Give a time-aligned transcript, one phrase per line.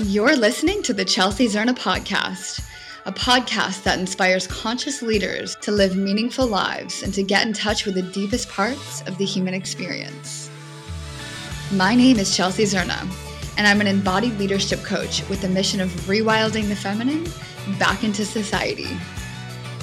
[0.00, 2.64] You're listening to the Chelsea Zerna podcast,
[3.04, 7.84] a podcast that inspires conscious leaders to live meaningful lives and to get in touch
[7.84, 10.50] with the deepest parts of the human experience.
[11.72, 13.12] My name is Chelsea Zerna,
[13.56, 17.26] and I'm an embodied leadership coach with the mission of rewilding the feminine
[17.80, 18.96] back into society.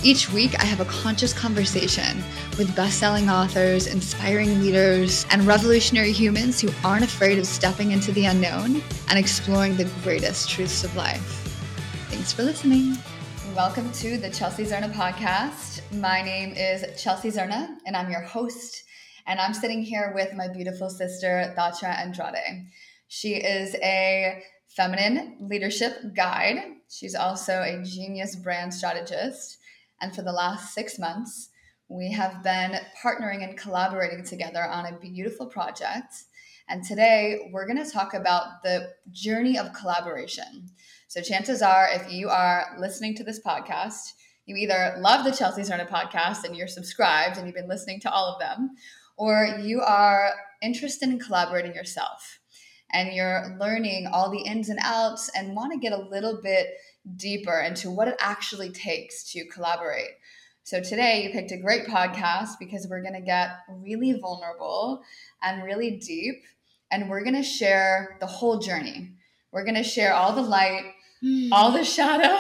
[0.04, 2.23] Each week, I have a conscious conversation
[2.59, 8.12] with best selling authors, inspiring leaders, and revolutionary humans who aren't afraid of stepping into
[8.12, 11.21] the unknown and exploring the greatest truths of life.
[12.09, 12.98] Thanks for listening.
[13.55, 15.81] Welcome to the Chelsea Zerna podcast.
[15.94, 18.84] My name is Chelsea Zerna, and I'm your host.
[19.26, 22.68] And I'm sitting here with my beautiful sister, Thatja Andrade.
[23.07, 26.57] She is a feminine leadership guide.
[26.90, 29.57] She's also a genius brand strategist
[30.02, 31.49] and for the last six months,
[31.88, 36.13] we have been partnering and collaborating together on a beautiful project.
[36.68, 40.70] And today we're going to talk about the journey of collaboration.
[41.08, 44.13] So, chances are, if you are listening to this podcast,
[44.46, 48.12] you either love the Chelsea Zerna podcast and you're subscribed and you've been listening to
[48.12, 48.71] all of them,
[49.16, 52.40] or you are interested in collaborating yourself
[52.91, 56.68] and you're learning all the ins and outs and want to get a little bit
[57.15, 60.11] deeper into what it actually takes to collaborate.
[60.63, 65.03] So today you picked a great podcast because we're going to get really vulnerable
[65.44, 66.44] and really deep
[66.91, 69.11] and we're going to share the whole journey.
[69.51, 71.50] We're going to share all the light, mm.
[71.51, 72.35] all the shadow,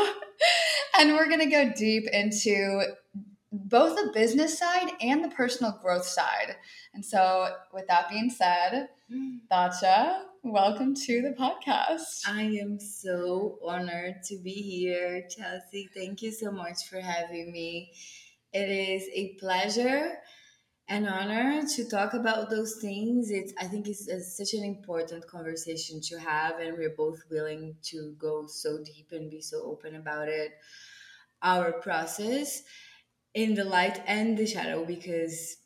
[0.97, 2.81] and we're going to go deep into
[3.51, 6.55] both the business side and the personal growth side.
[6.95, 9.41] And so with that being said, mm.
[9.51, 12.21] Thatja, Welcome to the podcast.
[12.27, 15.89] I am so honored to be here, Chelsea.
[15.91, 17.91] Thank you so much for having me.
[18.53, 20.19] It is a pleasure
[20.87, 23.31] and honor to talk about those things.
[23.31, 27.77] It's I think it's, it's such an important conversation to have, and we're both willing
[27.85, 30.51] to go so deep and be so open about it.
[31.41, 32.61] Our process
[33.33, 35.57] in the light and the shadow, because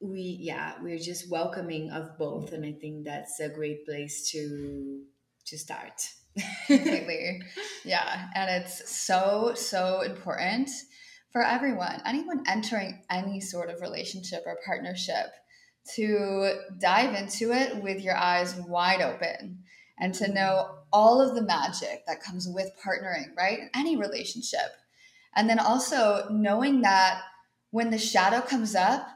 [0.00, 5.02] we yeah we're just welcoming of both and i think that's a great place to
[5.46, 6.02] to start.
[6.66, 7.42] Completely
[7.84, 10.70] yeah and it's so so important
[11.32, 15.26] for everyone anyone entering any sort of relationship or partnership
[15.96, 19.64] to dive into it with your eyes wide open
[19.98, 23.60] and to know all of the magic that comes with partnering right?
[23.74, 24.70] Any relationship.
[25.34, 27.20] And then also knowing that
[27.70, 29.06] when the shadow comes up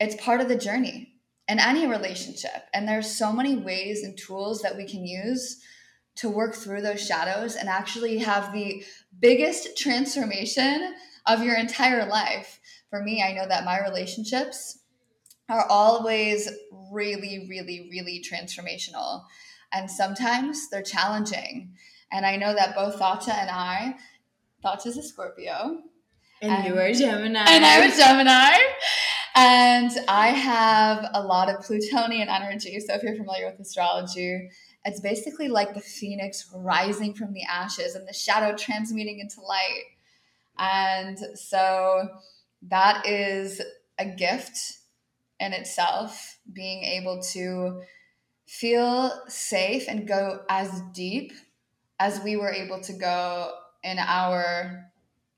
[0.00, 1.12] it's part of the journey
[1.46, 2.64] in any relationship.
[2.72, 5.60] And there's so many ways and tools that we can use
[6.16, 8.84] to work through those shadows and actually have the
[9.20, 10.94] biggest transformation
[11.26, 12.60] of your entire life.
[12.88, 14.78] For me, I know that my relationships
[15.48, 16.50] are always
[16.92, 19.24] really, really, really transformational.
[19.72, 21.74] And sometimes they're challenging.
[22.12, 23.96] And I know that both Thatja and I,
[24.64, 25.82] Thatja's a Scorpio.
[26.42, 27.44] And, and you are Gemini.
[27.48, 28.56] And I'm a Gemini.
[29.34, 32.78] And I have a lot of Plutonian energy.
[32.80, 34.50] So if you're familiar with astrology,
[34.84, 39.84] it's basically like the phoenix rising from the ashes and the shadow transmuting into light.
[40.58, 42.08] And so
[42.68, 43.60] that is
[43.98, 44.78] a gift
[45.38, 47.82] in itself, being able to
[48.46, 51.32] feel safe and go as deep
[51.98, 53.52] as we were able to go
[53.82, 54.90] in our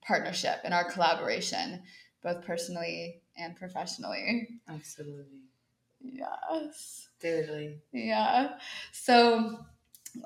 [0.05, 1.83] partnership, in our collaboration,
[2.23, 4.49] both personally and professionally.
[4.69, 5.41] Absolutely.
[6.01, 7.09] Yes.
[7.21, 7.79] Totally.
[7.93, 8.55] Yeah.
[8.93, 9.59] So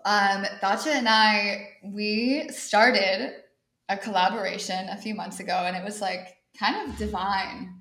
[0.04, 3.34] um Thatja and I we started
[3.88, 7.74] a collaboration a few months ago and it was like kind of divine,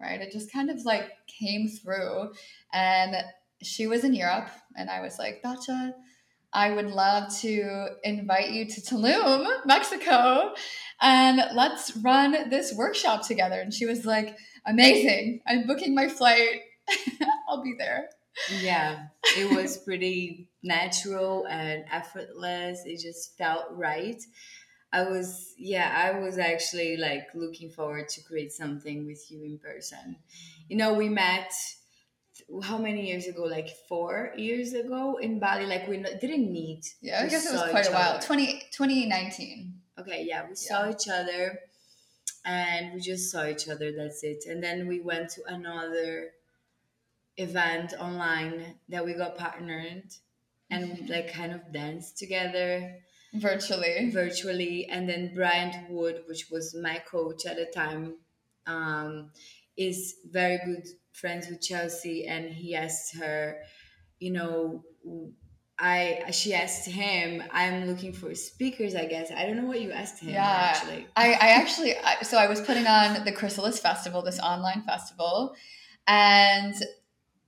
[0.00, 0.20] right?
[0.20, 2.32] It just kind of like came through
[2.72, 3.16] and
[3.62, 5.92] she was in Europe and I was like, Thatja,
[6.52, 10.54] I would love to invite you to Tulum, Mexico,
[11.04, 13.60] and let's run this workshop together.
[13.60, 15.42] And she was like, amazing.
[15.46, 16.62] I'm booking my flight.
[17.48, 18.08] I'll be there.
[18.60, 19.04] Yeah,
[19.36, 22.80] it was pretty natural and effortless.
[22.86, 24.20] It just felt right.
[24.94, 29.58] I was, yeah, I was actually like looking forward to create something with you in
[29.58, 30.16] person.
[30.68, 31.52] You know, we met
[32.62, 33.42] how many years ago?
[33.42, 35.66] Like four years ago in Bali.
[35.66, 36.94] Like we didn't meet.
[37.02, 38.18] Yeah, I guess it was quite a while.
[38.20, 39.73] 20, 2019.
[39.98, 41.58] Okay, yeah, we saw each other
[42.44, 44.44] and we just saw each other that's it.
[44.48, 46.30] And then we went to another
[47.36, 50.04] event online that we got partnered
[50.70, 51.12] and mm-hmm.
[51.12, 52.96] like kind of danced together.
[53.34, 54.10] Virtually.
[54.10, 58.14] Virtually and then bryant wood which was my coach at the time
[58.66, 59.30] um,
[59.76, 63.56] is very good friends with chelsea and he asked her
[64.20, 64.84] you know
[65.78, 69.30] I she asked him, I'm looking for speakers, I guess.
[69.30, 70.44] I don't know what you asked him Yeah.
[70.46, 71.06] actually.
[71.16, 75.54] I, I actually, I, so I was putting on the Chrysalis Festival, this online festival,
[76.06, 76.74] and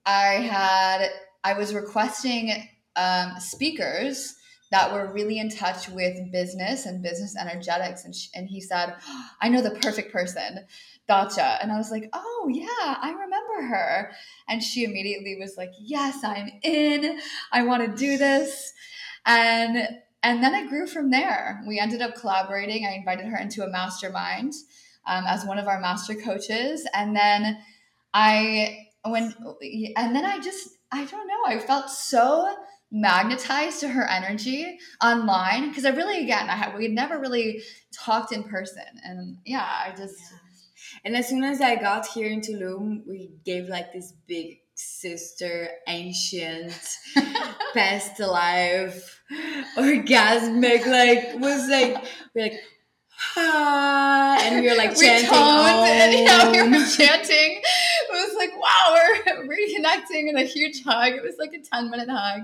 [0.05, 1.09] I had,
[1.45, 4.35] I was requesting um, speakers
[4.77, 8.05] that were really in touch with business and business energetics.
[8.05, 8.95] And, sh- and he said,
[9.41, 10.67] I know the perfect person,
[11.09, 11.57] Thatja.
[11.63, 12.67] And I was like, oh, yeah,
[13.01, 14.13] I remember her.
[14.47, 17.19] And she immediately was like, yes, I'm in.
[17.53, 18.75] I want to do this.
[19.25, 19.89] And
[20.23, 21.63] and then it grew from there.
[21.67, 22.85] We ended up collaborating.
[22.85, 24.53] I invited her into a mastermind
[25.07, 27.59] um, as one of our master coaches, and then
[28.13, 29.35] I when
[29.97, 31.43] and then I just I don't know.
[31.47, 32.55] I felt so
[32.93, 37.63] magnetized to her energy online because I really again I had we had never really
[37.93, 40.17] talked in person, and yeah, I just
[41.05, 45.69] And as soon as I got here in Tulum, we gave like this big sister,
[45.89, 46.73] ancient,
[47.75, 49.21] past life,
[49.77, 52.05] orgasmic, like was like
[52.35, 52.61] we're like
[53.37, 55.33] ah, and we were like we chanting.
[55.33, 57.63] and yeah, we were chanting.
[58.17, 61.13] It was like wow, we're reconnecting and a huge hug.
[61.13, 62.43] It was like a ten minute hug.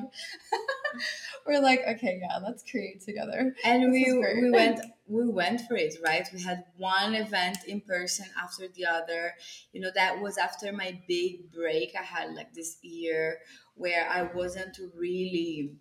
[1.46, 3.54] we're like, okay, yeah, let's create together.
[3.64, 4.80] and This we we went
[5.12, 9.34] we went for it right we had one event in person after the other
[9.72, 13.38] you know that was after my big break i had like this year
[13.74, 15.74] where i wasn't really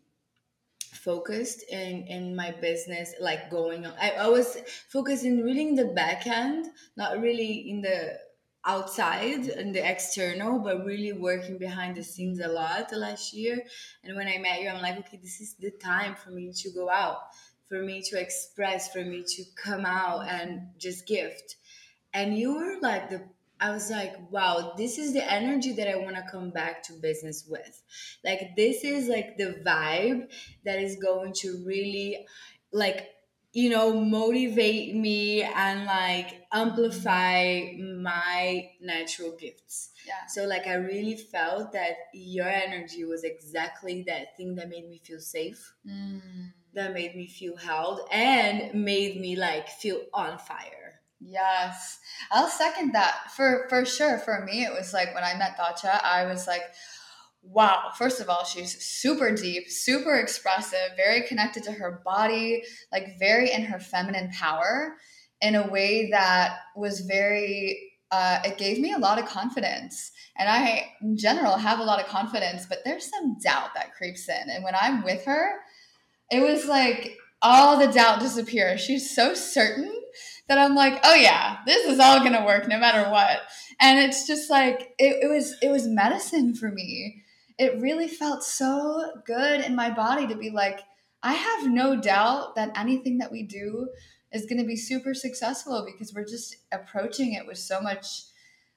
[0.79, 4.57] focused in in my business like going on i, I was
[4.89, 6.67] focused in really in the back end
[6.97, 8.19] not really in the
[8.65, 13.63] outside and the external but really working behind the scenes a lot last year.
[14.03, 16.71] And when i met you i'm like okay this is the time for me to
[16.71, 17.17] go out
[17.67, 21.55] for me to express for me to come out and just gift.
[22.13, 23.21] And you were like the
[23.59, 26.93] i was like wow this is the energy that i want to come back to
[26.93, 27.81] business with.
[28.23, 30.27] Like this is like the vibe
[30.65, 32.27] that is going to really
[32.73, 33.09] like
[33.53, 37.61] you know motivate me and like amplify
[38.01, 40.25] my natural gifts Yeah.
[40.27, 44.99] so like i really felt that your energy was exactly that thing that made me
[45.03, 46.53] feel safe Mm.
[46.73, 50.77] that made me feel held and made me like feel on fire
[51.23, 51.99] Yes,
[52.31, 54.17] I'll second that for for sure.
[54.17, 56.63] For me, it was like when I met Thatja, I was like,
[57.43, 57.91] wow.
[57.95, 63.51] First of all, she's super deep, super expressive, very connected to her body, like very
[63.51, 64.95] in her feminine power,
[65.41, 67.87] in a way that was very.
[68.11, 72.01] Uh, it gave me a lot of confidence, and I, in general, have a lot
[72.01, 72.65] of confidence.
[72.67, 75.59] But there's some doubt that creeps in, and when I'm with her,
[76.29, 78.81] it was like all the doubt disappears.
[78.81, 79.91] She's so certain
[80.47, 83.39] that I'm like, oh yeah, this is all gonna work no matter what.
[83.79, 87.23] And it's just like it, it was it was medicine for me.
[87.57, 90.81] It really felt so good in my body to be like,
[91.23, 93.89] I have no doubt that anything that we do
[94.33, 98.23] is gonna be super successful because we're just approaching it with so much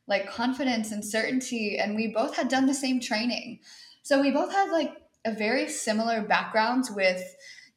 [0.06, 1.78] like confidence and certainty.
[1.78, 3.60] And we both had done the same training.
[4.02, 4.92] So we both had like
[5.24, 7.22] a very similar backgrounds with,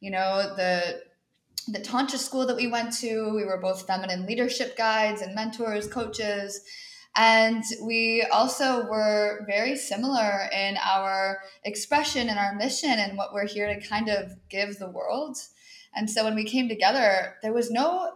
[0.00, 1.02] you know, the
[1.70, 5.86] the tantra school that we went to we were both feminine leadership guides and mentors
[5.86, 6.62] coaches
[7.14, 13.46] and we also were very similar in our expression and our mission and what we're
[13.46, 15.36] here to kind of give the world
[15.98, 18.12] and so when we came together there was no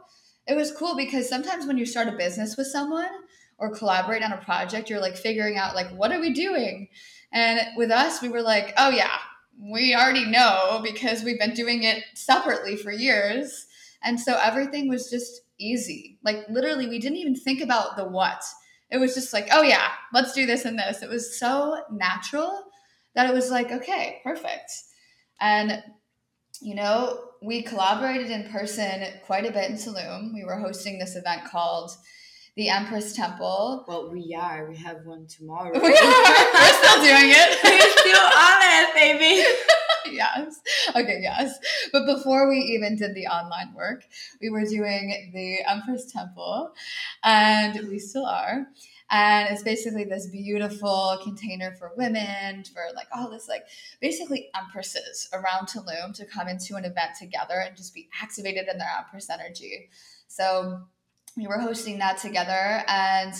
[0.46, 3.10] it was cool because sometimes when you start a business with someone
[3.58, 6.88] or collaborate on a project you're like figuring out like what are we doing
[7.32, 9.18] and with us we were like oh yeah
[9.58, 13.66] we already know because we've been doing it separately for years.
[14.02, 16.18] And so everything was just easy.
[16.24, 18.42] Like literally, we didn't even think about the what.
[18.90, 21.02] It was just like, oh yeah, let's do this and this.
[21.02, 22.64] It was so natural
[23.14, 24.72] that it was like, okay, perfect.
[25.40, 25.82] And,
[26.60, 30.32] you know, we collaborated in person quite a bit in Tulum.
[30.32, 31.90] We were hosting this event called
[32.56, 33.84] the Empress Temple.
[33.88, 35.82] well we are we have one tomorrow We are.
[35.82, 37.58] We're still doing it.
[37.64, 39.42] we're still on it baby
[40.12, 40.60] yes.
[40.96, 41.58] Okay, yes.
[41.92, 44.04] But before we even did the online work,
[44.40, 46.72] we were doing the Empress Temple,
[47.22, 48.66] and we still are.
[49.10, 53.64] And it's basically this beautiful container for women, for like all this, like
[54.00, 58.78] basically empresses around Tulum to come into an event together and just be activated in
[58.78, 59.90] their empress energy.
[60.28, 60.80] So
[61.36, 63.34] we were hosting that together, and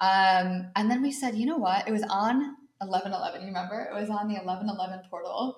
[0.00, 1.88] um, and then we said, you know what?
[1.88, 3.40] It was on 1111.
[3.42, 3.88] You remember?
[3.90, 5.56] It was on the 1111 portal.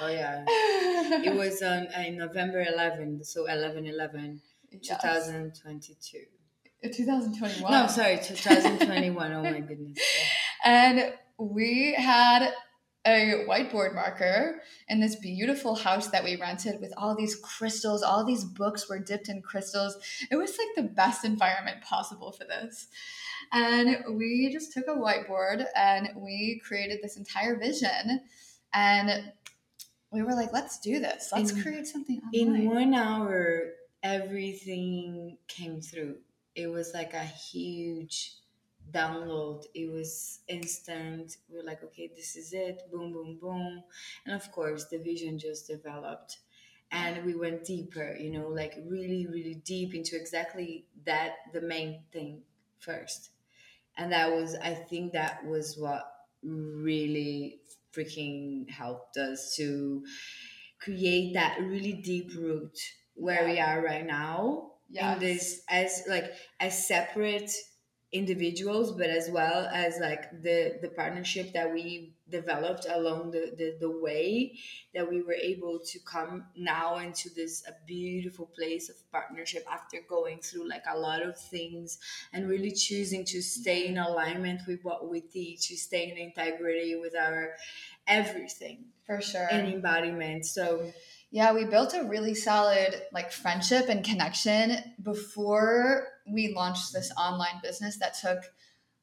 [0.00, 4.40] oh yeah it was on uh, november 11 so 11 11
[4.72, 4.88] Yes.
[5.02, 6.18] 2022
[6.84, 7.70] Uh, 2021.
[7.70, 9.98] no sorry 2021 oh my goodness
[10.64, 12.50] And we had
[13.06, 18.02] a whiteboard marker in this beautiful house that we rented with all these crystals.
[18.02, 19.98] All these books were dipped in crystals.
[20.30, 22.88] It was like the best environment possible for this.
[23.54, 28.20] And we just took a whiteboard and we created this entire vision.
[28.72, 29.32] And
[30.10, 31.30] we were like, let's do this.
[31.32, 32.56] Let's in, create something online.
[32.56, 33.70] In one hour,
[34.02, 36.16] everything came through.
[36.56, 38.32] It was like a huge
[38.92, 43.82] download it was instant we are like okay this is it boom boom boom
[44.26, 46.38] and of course the vision just developed
[46.92, 52.02] and we went deeper you know like really really deep into exactly that the main
[52.12, 52.42] thing
[52.78, 53.30] first
[53.96, 56.02] and that was i think that was what
[56.42, 57.60] really
[57.94, 60.02] freaking helped us to
[60.80, 62.76] create that really deep root
[63.14, 63.52] where yeah.
[63.52, 65.14] we are right now yeah.
[65.14, 67.50] in this as like as separate
[68.14, 73.76] individuals but as well as like the the partnership that we developed along the, the
[73.80, 74.56] the way
[74.94, 79.98] that we were able to come now into this a beautiful place of partnership after
[80.08, 81.98] going through like a lot of things
[82.32, 86.94] and really choosing to stay in alignment with what we teach to stay in integrity
[86.94, 87.50] with our
[88.06, 89.48] everything for sure.
[89.50, 90.46] and embodiment.
[90.46, 90.92] So
[91.34, 97.60] yeah, we built a really solid like friendship and connection before we launched this online
[97.60, 98.38] business that took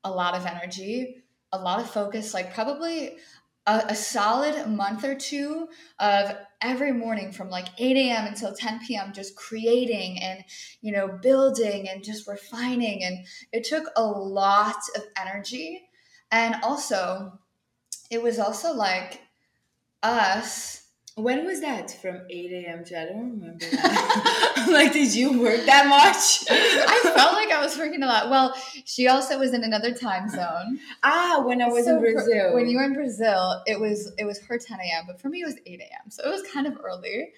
[0.06, 3.18] a lot of energy, a lot of focus, like probably
[3.68, 5.68] a, a solid month or two
[6.00, 8.28] of every morning from like 8 a.m.
[8.28, 9.12] until 10 p.m.
[9.12, 10.42] just creating and
[10.80, 15.82] you know building and just refining and it took a lot of energy
[16.32, 17.38] and also
[18.10, 19.20] it was also like
[20.02, 20.81] us
[21.15, 21.91] when was that?
[22.01, 22.86] From 8 a.m.
[22.86, 23.65] to I don't remember.
[24.72, 26.50] like, did you work that much?
[26.50, 28.30] I felt like I was working a lot.
[28.30, 30.80] Well, she also was in another time zone.
[31.03, 32.53] Ah, when I was so in Brazil.
[32.53, 35.03] when you were in Brazil, it was it was her 10 a.m.
[35.06, 36.12] But for me, it was 8 a.m.
[36.12, 37.30] So it was kind of early,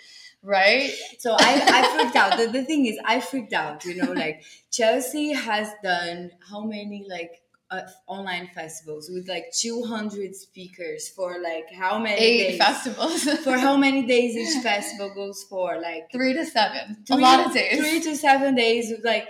[0.44, 0.92] right?
[1.20, 2.38] So I, I freaked out.
[2.38, 3.86] The, the thing is, I freaked out.
[3.86, 7.43] You know, like Chelsea has done how many like
[7.74, 12.58] uh, online festivals with like 200 speakers for like how many eight days?
[12.58, 13.24] festivals.
[13.44, 17.04] For how many days each festival goes for like three to seven.
[17.08, 17.80] Three, a lot of days.
[17.80, 19.28] three to seven days like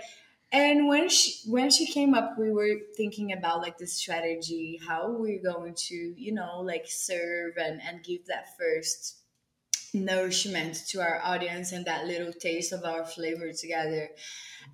[0.52, 5.10] and when she when she came up we were thinking about like the strategy how
[5.10, 9.18] we're going to you know like serve and and give that first
[9.94, 14.08] nourishment to our audience and that little taste of our flavor together.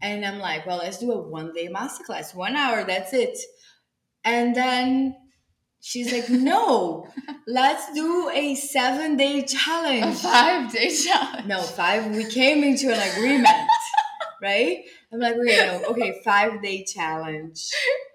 [0.02, 3.36] And i'm like well let's do a one day masterclass one hour that's it
[4.24, 5.16] and then
[5.80, 7.08] she's like, no,
[7.46, 10.04] let's do a seven day challenge.
[10.04, 11.46] A five day challenge.
[11.46, 12.14] No, five.
[12.14, 13.48] We came into an agreement,
[14.42, 14.84] right?
[15.12, 17.70] I'm like, okay, no, okay, five day challenge.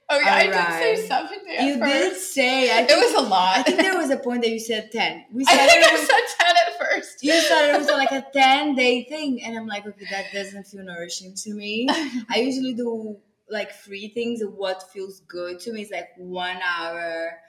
[0.07, 1.61] Oh yeah, I did say seven days.
[1.63, 1.93] You first.
[1.93, 2.71] did say.
[2.71, 3.57] I think, it was a lot.
[3.57, 5.25] I think there was a point that you said ten.
[5.33, 7.23] We said I think I said ten at first.
[7.23, 10.67] You said it was like a ten day thing, and I'm like, okay, that doesn't
[10.67, 11.87] feel nourishing to me.
[11.89, 13.17] I usually do
[13.49, 17.39] like free things what feels good to me is like one hour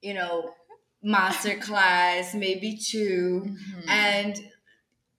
[0.00, 0.50] you know
[1.02, 3.88] master class maybe 2 mm-hmm.
[3.88, 4.40] and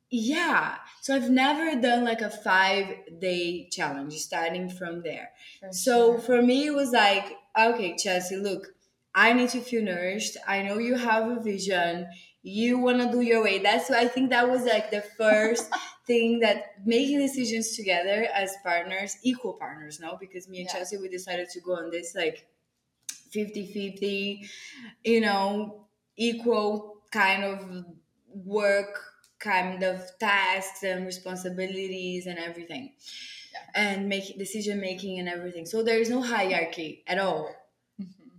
[0.10, 0.76] yeah.
[1.02, 2.88] So i've never done like a five
[3.20, 5.30] day challenge starting from there.
[5.60, 6.20] For so sure.
[6.20, 8.68] for me it was like okay chelsea look
[9.14, 10.38] i need to feel nourished.
[10.48, 12.08] I know you have a vision.
[12.44, 13.60] You want to do your way.
[13.60, 15.70] That's why i think that was like the first
[16.08, 20.74] thing that making decisions together as partners equal partners no because me and yeah.
[20.74, 22.48] chelsea we decided to go on this like
[23.32, 24.50] 50 50
[25.04, 25.86] you know
[26.16, 27.86] equal kind of
[28.30, 29.02] work
[29.40, 32.94] kind of tasks and responsibilities and everything
[33.54, 33.82] yeah.
[33.84, 37.54] and make decision making and everything so there is no hierarchy at all
[38.02, 38.30] mm-hmm.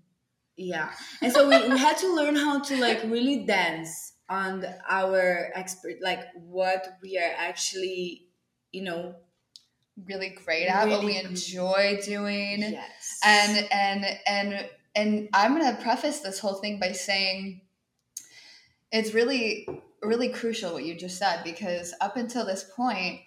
[0.57, 5.51] yeah and so we, we had to learn how to like really dance on our
[5.55, 8.27] expert like what we are actually
[8.73, 9.15] you know
[10.05, 12.61] really great at really what we enjoy doing.
[12.61, 13.19] Yes.
[13.25, 17.61] and and and and i'm to preface this whole thing by saying
[18.93, 19.67] it's really
[20.03, 23.21] really crucial what you just said because up until this point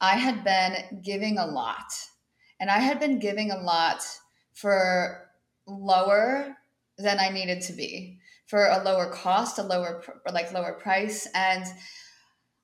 [0.00, 1.92] i had been giving a lot.
[2.60, 4.02] And i had been giving a lot
[4.54, 5.28] for
[5.66, 6.56] lower
[6.96, 8.17] than i needed to be
[8.48, 10.02] for a lower cost, a lower
[10.32, 11.64] like lower price, and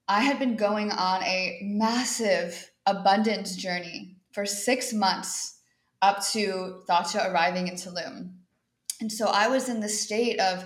[0.09, 5.61] I had been going on a massive abundance journey for six months
[6.03, 8.35] up to Thatja arriving in Tulum.
[9.01, 10.65] And so I was in the state of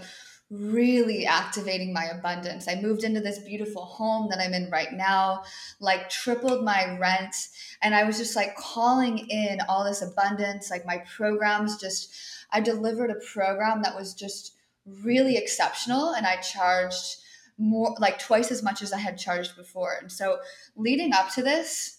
[0.51, 2.69] really activating my abundance.
[2.69, 5.43] I moved into this beautiful home that I'm in right now,
[5.79, 7.37] like tripled my rent.
[7.83, 10.71] And I was just like calling in all this abundance.
[10.71, 12.15] Like my programs just,
[12.51, 14.58] I delivered a program that was just
[15.03, 17.17] really exceptional and I charged
[17.59, 19.97] more like twice as much as I had charged before.
[20.01, 20.39] And so
[20.77, 21.99] leading up to this,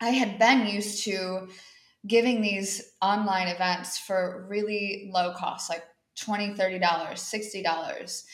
[0.00, 1.48] I had been used to
[2.06, 5.82] giving these online events for really low cost, like
[6.16, 8.24] 20 $30, $60.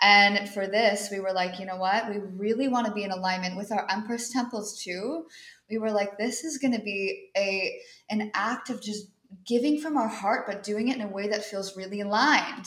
[0.00, 2.10] And for this, we were like, you know what?
[2.10, 5.26] We really want to be in alignment with our Empress temples too.
[5.70, 7.80] We were like, this is going to be a
[8.10, 9.06] an act of just
[9.46, 12.66] giving from our heart, but doing it in a way that feels really aligned.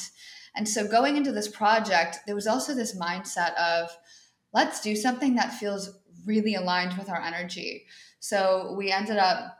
[0.55, 3.89] And so going into this project, there was also this mindset of
[4.53, 5.91] let's do something that feels
[6.25, 7.85] really aligned with our energy.
[8.19, 9.57] So we ended up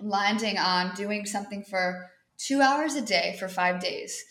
[0.00, 4.24] landing on doing something for two hours a day for five days.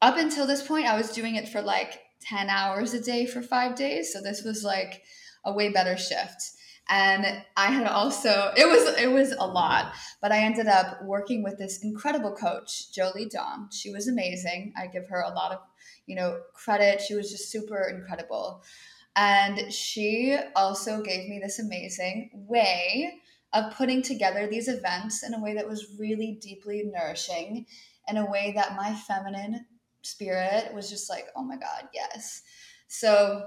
[0.00, 3.42] Up until this point, I was doing it for like 10 hours a day for
[3.42, 4.12] five days.
[4.12, 5.02] So this was like
[5.44, 6.42] a way better shift.
[6.88, 11.42] And I had also it was it was a lot, but I ended up working
[11.42, 13.68] with this incredible coach, Jolie Dom.
[13.72, 14.74] She was amazing.
[14.76, 15.60] I give her a lot of,
[16.06, 17.00] you know, credit.
[17.00, 18.62] She was just super incredible.
[19.14, 23.20] And she also gave me this amazing way
[23.52, 27.66] of putting together these events in a way that was really deeply nourishing,
[28.08, 29.66] in a way that my feminine
[30.02, 32.42] spirit was just like, oh my God, yes.
[32.88, 33.42] So,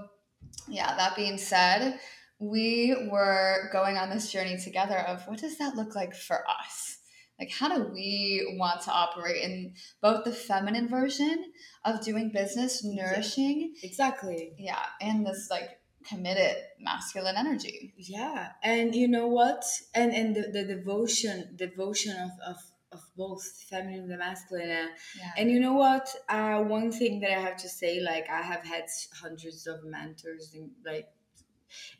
[0.67, 1.99] yeah, that being said,
[2.39, 6.97] we were going on this journey together of what does that look like for us?
[7.39, 11.51] Like, how do we want to operate in both the feminine version
[11.83, 13.75] of doing business, nourishing?
[13.83, 14.53] Exactly.
[14.57, 14.85] Yeah.
[15.01, 17.93] And this like committed masculine energy.
[17.97, 18.49] Yeah.
[18.63, 19.65] And you know what?
[19.93, 22.57] And and the, the devotion, devotion of, of
[22.91, 24.71] of both feminine and masculine.
[24.71, 24.87] Uh,
[25.17, 25.31] yeah.
[25.37, 26.07] And you know what?
[26.29, 28.85] Uh, one thing that I have to say, like I have had
[29.21, 31.09] hundreds of mentors, and like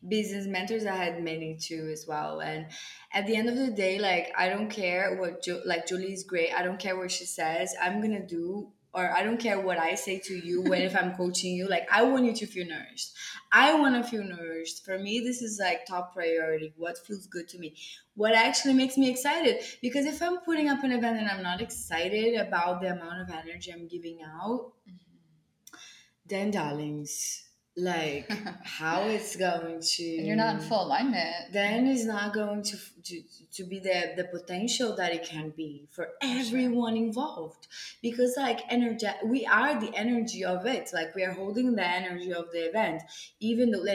[0.08, 0.86] business mentors.
[0.86, 2.42] I had many too as well.
[2.42, 2.68] And
[3.14, 6.54] at the end of the day, like I don't care what jo- like Julie's great.
[6.54, 7.74] I don't care what she says.
[7.82, 11.16] I'm gonna do or I don't care what I say to you when if I'm
[11.16, 13.12] coaching you, like I want you to feel nourished.
[13.52, 14.86] I want to feel nourished.
[14.86, 16.74] For me, this is like top priority.
[16.78, 17.76] What feels good to me?
[18.16, 19.62] What actually makes me excited?
[19.82, 23.30] Because if I'm putting up an event and I'm not excited about the amount of
[23.30, 25.78] energy I'm giving out, mm-hmm.
[26.26, 27.44] then darlings,
[27.78, 28.32] like
[28.64, 31.52] how it's going to and you're not in full alignment.
[31.52, 33.22] Then it's not going to to,
[33.54, 37.68] to be the the potential that it can be for everyone involved.
[38.02, 40.92] Because like energy we are the energy of it.
[40.94, 43.04] Like we are holding the energy of the event.
[43.40, 43.86] Even though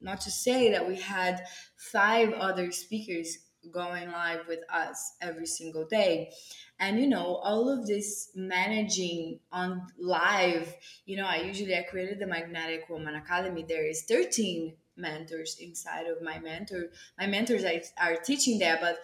[0.00, 3.38] not to say that we had five other speakers
[3.70, 6.32] going live with us every single day.
[6.78, 10.74] And you know all of this managing on live
[11.06, 13.64] you know i usually i created the magnetic woman academy.
[13.66, 16.86] There is 13 mentors inside of my mentor
[17.18, 18.98] my mentors are, are teaching there but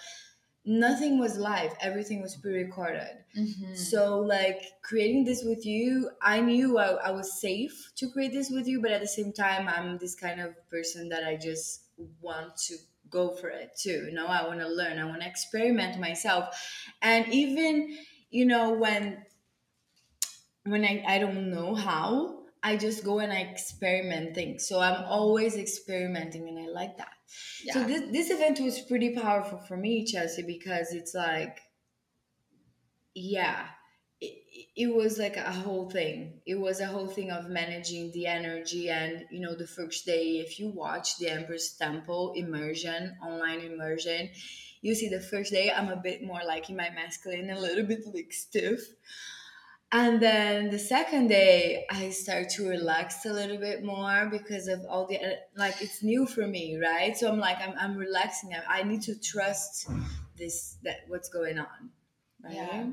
[0.64, 1.75] nothing was live.
[1.81, 3.25] Everything was pre-recorded.
[3.37, 3.75] Mm-hmm.
[3.75, 8.51] so like creating this with you i knew I, I was safe to create this
[8.51, 11.83] with you but at the same time i'm this kind of person that i just
[12.21, 12.77] want to
[13.11, 16.47] go for it too you know i want to learn i want to experiment myself.
[17.03, 17.97] And even
[18.31, 19.25] you know when
[20.64, 24.66] when I, I don't know how i just go and i experiment things.
[24.66, 27.12] So i'm always experimenting and i like that.
[27.64, 27.75] Yeah.
[27.75, 31.61] so this, this event was pretty powerful for me chelsea because it's like
[33.14, 33.66] yeah
[34.20, 36.40] it was like a whole thing.
[36.46, 40.38] It was a whole thing of managing the energy and you know the first day
[40.38, 44.31] if you watch the empress temple immersion online immersion
[44.81, 47.85] you see the first day i'm a bit more like in my masculine a little
[47.85, 48.81] bit like stiff.
[49.90, 54.85] And then the second day i start to relax a little bit more because of
[54.88, 55.18] all the
[55.57, 57.16] like it's new for me right?
[57.16, 58.50] So i'm like i'm, I'm relaxing.
[58.54, 59.88] I, I need to trust
[60.37, 61.90] this that what's going on
[62.42, 62.55] Right?
[62.55, 62.87] Yeah.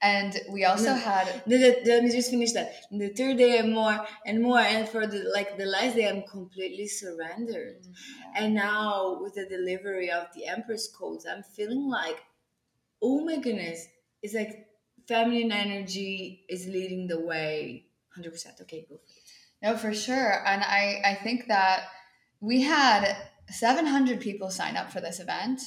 [0.00, 2.72] And we also had the, the, let me just finish that.
[2.90, 6.22] The third day and more and more and for the like the last day I'm
[6.22, 7.82] completely surrendered.
[7.82, 8.20] Mm-hmm.
[8.20, 8.44] Yeah.
[8.44, 12.18] And now with the delivery of the Empress codes, I'm feeling like,
[13.02, 13.86] oh my goodness,
[14.22, 14.66] it's like
[15.08, 17.86] feminine energy is leading the way.
[18.14, 18.56] Hundred percent.
[18.60, 19.22] Okay, go for it.
[19.62, 20.46] No, for sure.
[20.46, 21.86] And I I think that
[22.40, 23.16] we had
[23.48, 25.60] 700 people sign up for this event.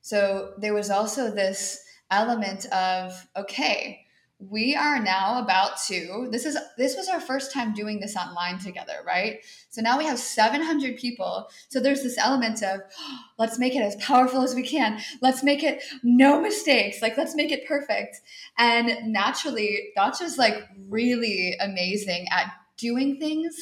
[0.00, 4.04] So there was also this element of okay
[4.40, 8.58] we are now about to this is this was our first time doing this online
[8.58, 9.44] together right?
[9.68, 11.48] So now we have 700 people.
[11.68, 12.80] So there's this element of
[13.38, 15.00] let's make it as powerful as we can.
[15.20, 17.02] Let's make it no mistakes.
[17.02, 18.20] Like let's make it perfect.
[18.56, 23.56] And naturally Thatja's like really amazing at doing things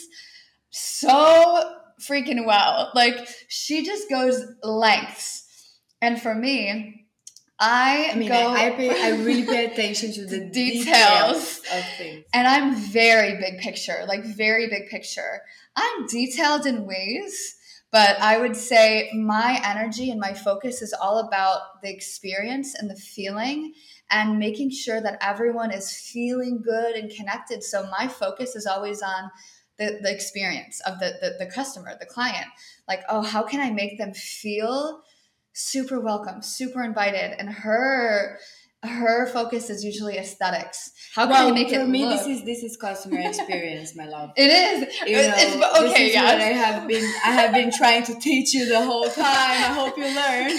[0.68, 2.92] so freaking well.
[2.94, 5.44] Like she just goes lengths.
[6.02, 7.05] And for me
[7.58, 10.84] I, I mean, go, I, I, pay, I really pay attention to the Details.
[10.84, 11.58] details.
[11.72, 12.24] of things.
[12.34, 15.40] and I'm very big picture, like very big picture.
[15.74, 17.56] I'm detailed in ways,
[17.90, 22.90] but I would say my energy and my focus is all about the experience and
[22.90, 23.72] the feeling
[24.10, 27.62] and making sure that everyone is feeling good and connected.
[27.62, 29.30] So my focus is always on
[29.78, 32.46] the, the experience of the, the, the customer, the client.
[32.88, 35.02] Like, oh, how can I make them feel
[35.56, 37.34] super welcome, super invited?
[37.38, 38.38] And her
[38.82, 40.92] her focus is usually aesthetics.
[41.14, 42.18] How can well, I make for it for me, look?
[42.18, 44.30] this is this is customer experience, my love.
[44.36, 44.80] It is.
[45.06, 46.24] You know, it's- okay, is yeah.
[46.24, 49.24] what I have been I have been trying to teach you the whole time.
[49.24, 50.50] I hope you learn.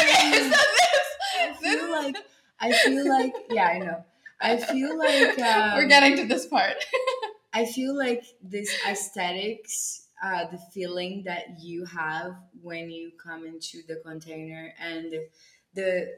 [0.00, 0.56] okay, so
[1.40, 2.16] I this, feel this like
[2.60, 4.04] I feel like yeah, I know.
[4.40, 6.74] I feel like um, we're getting to this part.
[7.52, 13.82] I feel like this aesthetics, uh, the feeling that you have when you come into
[13.86, 15.14] the container, and
[15.74, 16.14] the,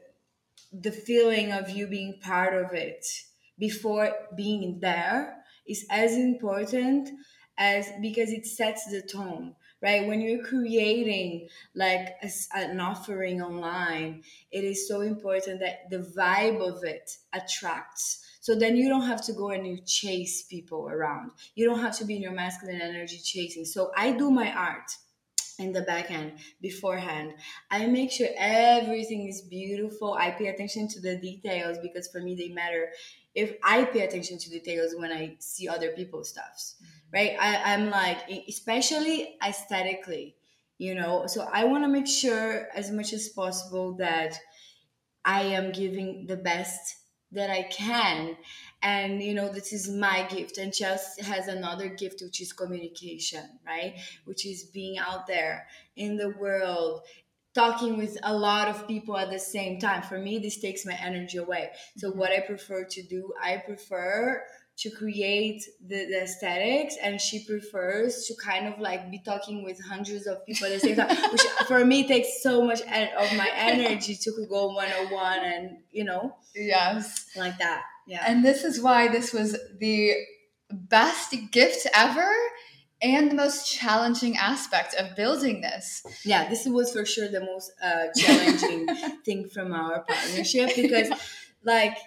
[0.71, 3.05] the feeling of you being part of it
[3.59, 7.09] before being there is as important
[7.57, 10.07] as because it sets the tone right?
[10.07, 16.61] When you're creating like a an offering online it is so important that the vibe
[16.61, 21.31] of it attracts so then you don't have to go and you chase people around.
[21.55, 23.65] You don't have to be in your masculine energy chasing.
[23.65, 24.89] So i do my art
[25.59, 26.31] in the back end
[26.61, 27.33] beforehand.
[27.69, 30.13] I make sure everything is beautiful.
[30.13, 32.87] I pay attention to the details because for me they matter.
[33.35, 37.17] If i pay attention to details when i see other people's stuffs mm-hmm.
[37.17, 37.33] right?
[37.47, 40.35] I, i'm like especially aesthetically
[40.77, 41.27] you know?
[41.27, 44.39] So i want to make sure as much as possible that
[45.25, 46.95] i am giving the best
[47.31, 48.37] that i can.
[48.81, 50.57] And you know this is my gift.
[50.57, 53.95] And chelsea has another gift which is communication right?
[54.25, 57.01] Which is being out there in the world
[57.53, 60.03] talking with a lot of people at the same time.
[60.03, 61.71] For me this takes my energy away.
[61.97, 62.19] So mm-hmm.
[62.19, 64.43] what i prefer to do i prefer
[64.77, 69.83] to create the, the aesthetics and she prefers to kind of like be talking with
[69.83, 73.49] hundreds of people at the same time which for me takes so much of my
[73.55, 77.25] energy to go one-on-one and you know yes.
[77.35, 80.13] like that yeah And this is why this was the
[80.71, 82.31] best gift ever
[83.01, 86.03] and the most challenging aspect of building this.
[86.23, 88.87] yeah this was for sure the most uh, challenging
[89.25, 91.09] thing from our partnership because
[91.63, 91.97] like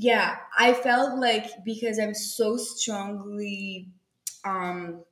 [0.00, 3.88] yeah i felt like because i'm so strongly
[4.44, 5.02] um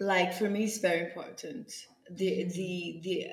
[0.00, 1.72] like for me it's very important
[2.10, 3.26] the the the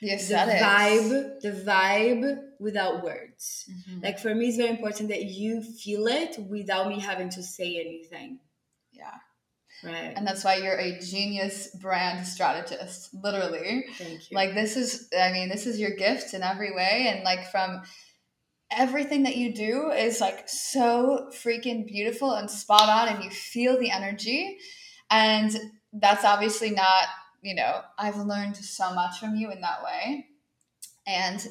[0.00, 0.62] The the aesthetics.
[0.62, 4.02] vibe the vibe without words Mhm.
[4.02, 7.70] like for me it's very important that you feel it without me having to say
[7.80, 8.40] anything
[8.92, 9.18] yeah.
[9.84, 13.86] right And that's why you're a genius brand strategist, literally.
[13.98, 17.24] thank you Like this is I mean, this is your gift in every way and
[17.24, 17.82] like from
[18.76, 23.78] everything that you do is like so freaking beautiful and spot on and you feel
[23.78, 24.58] the energy
[25.10, 25.54] and
[25.92, 27.04] that's obviously not,
[27.42, 30.26] you know, I've learned so much from you in that way.
[31.06, 31.46] And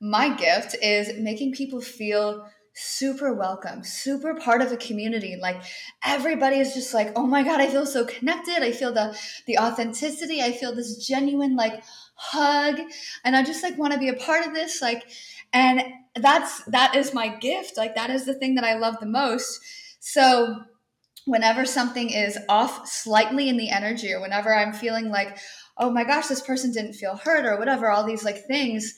[0.00, 5.36] my gift is making people feel super welcome, super part of a community.
[5.40, 5.62] Like
[6.04, 8.62] everybody is just like, "Oh my god, I feel so connected.
[8.62, 10.42] I feel the the authenticity.
[10.42, 11.82] I feel this genuine like
[12.14, 12.80] hug
[13.24, 15.08] and I just like want to be a part of this like
[15.52, 15.80] and
[16.16, 17.76] that's that is my gift.
[17.76, 19.60] Like that is the thing that I love the most.
[20.00, 20.64] So
[21.24, 25.38] whenever something is off slightly in the energy or whenever I'm feeling like,
[25.76, 28.94] oh my gosh, this person didn't feel hurt or whatever, all these like things,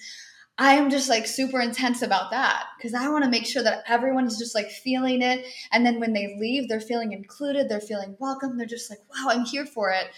[0.60, 3.82] I am just like super intense about that because I want to make sure that
[3.88, 5.46] everyone is just like feeling it.
[5.72, 9.30] And then when they leave, they're feeling included, they're feeling welcome, they're just like, wow,
[9.30, 10.08] I'm here for it.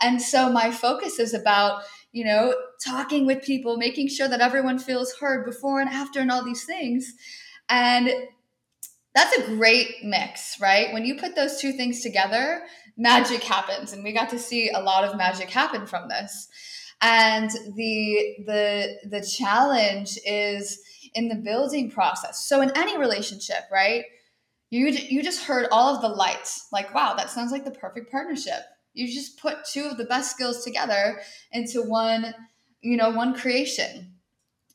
[0.00, 4.78] And so my focus is about, you know, talking with people, making sure that everyone
[4.78, 7.12] feels heard before and after and all these things.
[7.68, 8.10] And
[9.14, 10.90] that's a great mix, right?
[10.94, 12.62] When you put those two things together,
[12.96, 13.92] magic happens.
[13.92, 16.48] And we got to see a lot of magic happen from this.
[17.02, 20.80] And the the the challenge is
[21.14, 22.46] in the building process.
[22.48, 24.04] So in any relationship, right?
[24.70, 26.68] You you just heard all of the lights.
[26.72, 28.62] Like, wow, that sounds like the perfect partnership.
[28.94, 32.34] You just put two of the best skills together into one,
[32.82, 34.11] you know, one creation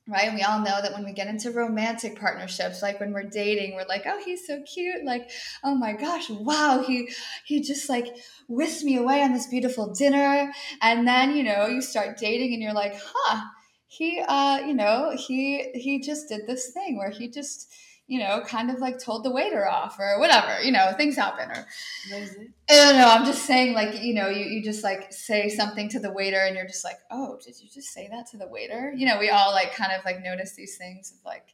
[0.08, 0.34] right?
[0.34, 3.86] We all know that when we get into romantic partnerships, like when we're dating, we're
[3.88, 5.30] like, "Oh, he's so cute!" Like,
[5.64, 7.10] "Oh my gosh, wow, he
[7.46, 8.16] he just like
[8.48, 12.62] whisked me away on this beautiful dinner." And then you know you start dating, and
[12.62, 13.42] you're like, "Huh."
[13.90, 17.72] He, uh, you know, he he just did this thing where he just
[18.08, 21.52] you know, kind of like told the waiter off or whatever, you know, things happen
[21.52, 21.68] or?
[22.70, 23.08] I don't know.
[23.08, 26.40] I'm just saying, like, you know, you, you just like say something to the waiter
[26.40, 28.94] and you're just like, oh, did you just say that to the waiter?
[28.96, 31.54] You know, we all like kind of like notice these things of like,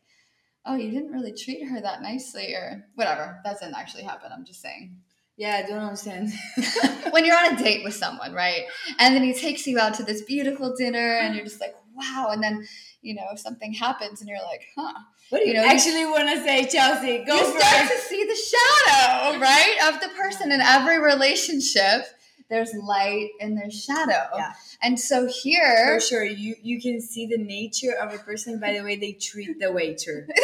[0.65, 3.39] oh, you didn't really treat her that nicely or whatever.
[3.43, 4.31] That doesn't actually happen.
[4.31, 4.95] I'm just saying.
[5.35, 6.31] Yeah, I don't understand.
[7.09, 8.65] when you're on a date with someone, right?
[8.99, 12.29] And then he takes you out to this beautiful dinner and you're just like, wow.
[12.31, 12.67] And then,
[13.03, 14.93] you know, if something happens and you're like, huh.
[15.29, 17.23] what do you, You know, you- actually want to say, Chelsea?
[17.25, 17.95] Go you for start it.
[17.95, 22.05] to see the shadow, right, of the person in every relationship.
[22.49, 24.27] There's light and there's shadow.
[24.35, 24.53] Yeah.
[24.81, 28.73] And so here, For sure, you you can see the nature of a person by
[28.73, 30.27] the way they treat the waiter.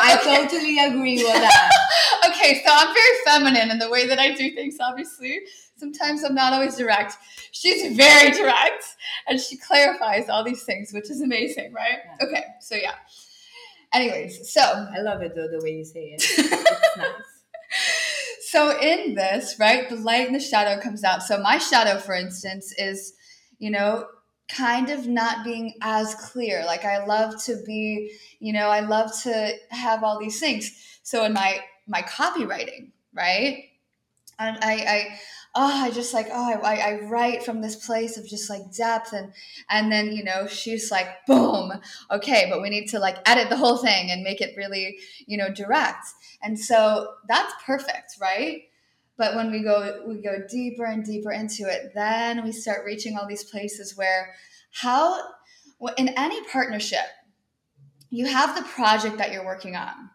[0.00, 0.36] I Okay.
[0.46, 1.70] totally agree with that.
[2.28, 5.40] okay, so I'm very feminine in the way that I do things, obviously.
[5.76, 7.16] Sometimes I'm not always direct.
[7.50, 8.84] She's very direct
[9.28, 11.98] and she clarifies all these things, which is amazing, right?
[12.20, 12.26] Yeah.
[12.26, 12.94] Okay, so yeah.
[13.92, 16.22] Anyways, so I love it though the way you say it.
[16.22, 17.08] It's nice.
[18.48, 21.22] so in this, right, the light and the shadow comes out.
[21.22, 23.14] So my shadow, for instance, is,
[23.58, 24.06] you know,
[24.48, 26.64] kind of not being as clear.
[26.64, 30.72] Like I love to be, you know, I love to have all these things.
[31.02, 33.64] So in my my copywriting, right?
[34.38, 35.18] And I, I
[35.56, 39.12] oh, I just like, oh, I, I write from this place of just like depth
[39.12, 39.32] and
[39.70, 41.72] and then, you know, she's like, boom,
[42.10, 45.36] okay, but we need to like edit the whole thing and make it really, you
[45.36, 46.06] know, direct.
[46.42, 48.62] And so that's perfect, right?
[49.16, 53.16] But when we go we go deeper and deeper into it, then we start reaching
[53.16, 54.34] all these places where
[54.72, 55.20] how
[55.96, 57.06] in any partnership,
[58.10, 60.10] you have the project that you're working on.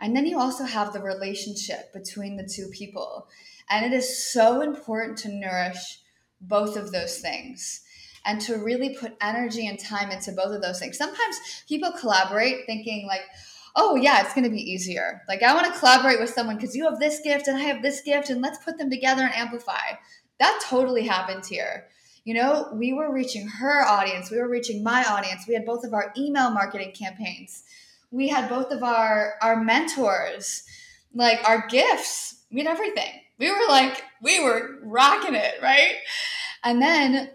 [0.00, 3.28] And then you also have the relationship between the two people.
[3.70, 6.00] And it is so important to nourish
[6.40, 7.82] both of those things
[8.24, 10.98] and to really put energy and time into both of those things.
[10.98, 13.22] Sometimes people collaborate thinking, like,
[13.76, 15.22] oh, yeah, it's going to be easier.
[15.28, 17.82] Like, I want to collaborate with someone because you have this gift and I have
[17.82, 19.96] this gift, and let's put them together and amplify.
[20.40, 21.86] That totally happened here.
[22.24, 25.46] You know, we were reaching her audience, we were reaching my audience.
[25.48, 27.62] We had both of our email marketing campaigns.
[28.10, 30.64] We had both of our our mentors,
[31.14, 32.42] like our gifts.
[32.50, 33.12] We had everything.
[33.38, 35.94] We were like we were rocking it, right?
[36.64, 37.30] And then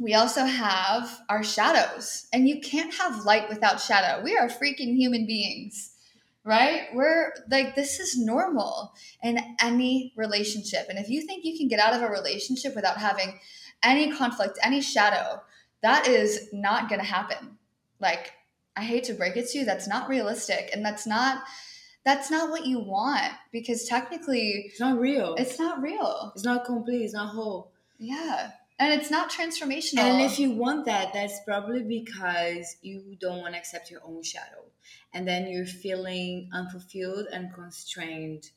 [0.00, 2.26] we also have our shadows.
[2.32, 4.22] And you can't have light without shadow.
[4.24, 5.92] We are freaking human beings,
[6.42, 6.88] right?
[6.94, 10.86] We're like, this is normal in any relationship.
[10.88, 13.38] And if you think you can get out of a relationship without having
[13.82, 15.42] any conflict, any shadow,
[15.82, 17.58] that is not going to happen.
[18.00, 18.32] Like,
[18.76, 20.70] I hate to break it to you, that's not realistic.
[20.72, 21.42] And that's not.
[22.04, 25.34] That's not what you want because technically It's not real.
[25.36, 26.32] It's, not real.
[26.34, 27.02] It's not complete.
[27.02, 27.72] It's not whole.
[27.98, 28.52] Yeah.
[28.78, 29.98] And it's not transformational.
[29.98, 34.22] And if you want that, that's probably because you don't want to accept your own
[34.22, 34.64] shadow.
[35.12, 38.50] And then you're feeling unfulfilled and constrained.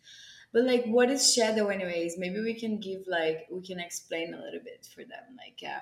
[0.54, 2.18] But like what is shadow anyways?
[2.18, 5.36] Maybe we can give like we can explain a little bit for them.
[5.38, 5.80] Like uh,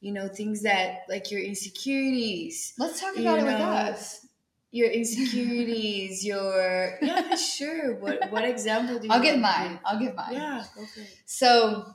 [0.00, 2.74] you know, things that like your insecurities.
[2.78, 4.26] Let's talk about it with us.
[4.70, 7.94] Your insecurities, your yeah, sure.
[7.96, 9.80] What what example do you I'll give mine.
[9.84, 10.32] I'll give mine.
[10.34, 11.08] Yeah, go for it.
[11.26, 11.94] So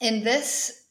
[0.00, 0.86] in this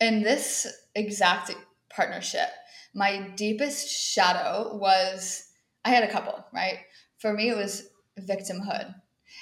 [0.00, 1.52] in this exact
[1.90, 2.48] partnership,
[2.94, 5.48] my deepest shadow was
[5.84, 6.78] I had a couple, right?
[7.18, 7.88] For me it was
[8.20, 8.94] victimhood.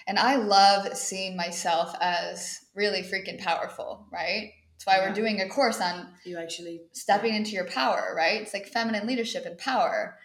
[0.07, 4.53] And I love seeing myself as really freaking powerful, right?
[4.73, 5.09] That's why Yeah.
[5.09, 8.43] we're doing a course on You actually stepping into your power, right?
[8.43, 10.19] It's like feminine leadership and power.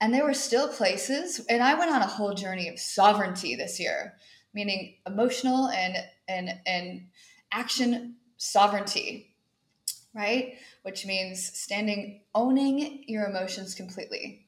[0.00, 3.78] And there were still places, and I went on a whole journey of sovereignty this
[3.78, 4.14] year,
[4.54, 7.06] meaning emotional and and and
[7.52, 9.34] action sovereignty,
[10.14, 10.54] right?
[10.82, 14.46] Which means standing, owning your emotions completely.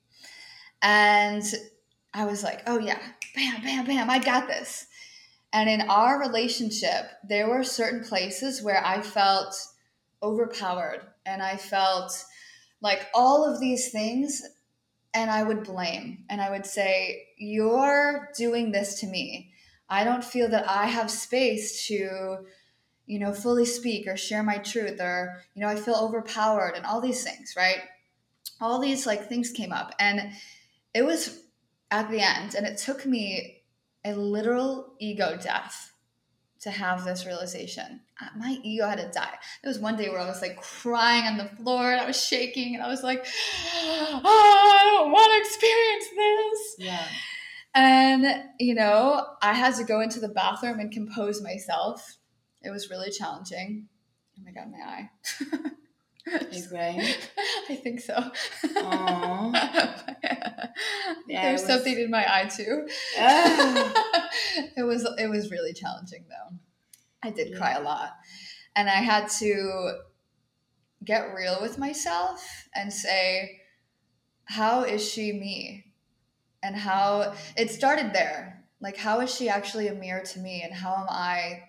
[0.80, 1.44] And
[2.14, 2.98] I was like, oh yeah,
[3.34, 4.86] bam, bam, bam, I got this.
[5.52, 9.54] And in our relationship, there were certain places where I felt
[10.22, 12.24] overpowered and I felt
[12.80, 14.42] like all of these things
[15.14, 19.52] and I would blame and I would say you're doing this to me.
[19.88, 22.46] I don't feel that I have space to
[23.06, 26.86] you know fully speak or share my truth or you know I feel overpowered and
[26.86, 27.80] all these things, right?
[28.60, 30.32] All these like things came up and
[30.94, 31.42] it was
[31.90, 33.62] at the end and it took me
[34.04, 35.91] a literal ego death
[36.62, 38.00] to have this realization.
[38.36, 39.34] My ego had to die.
[39.62, 42.24] There was one day where I was like crying on the floor and I was
[42.24, 43.26] shaking and I was like,
[43.74, 46.76] oh, I don't want to experience this.
[46.78, 47.06] Yeah.
[47.74, 52.18] And, you know, I had to go into the bathroom and compose myself.
[52.62, 53.88] It was really challenging.
[54.38, 55.10] Oh my God, my eye.
[56.52, 57.00] He's crying.
[57.70, 58.14] I think so.
[58.64, 59.52] Aww.
[61.32, 62.86] Yeah, There's was- something in my eye too.
[63.18, 63.92] Ah.
[64.76, 66.56] it was it was really challenging though.
[67.22, 68.10] I did cry a lot.
[68.76, 70.00] And I had to
[71.02, 73.60] get real with myself and say,
[74.44, 75.86] how is she me?
[76.62, 78.64] And how it started there.
[78.80, 80.62] Like, how is she actually a mirror to me?
[80.62, 81.62] And how am I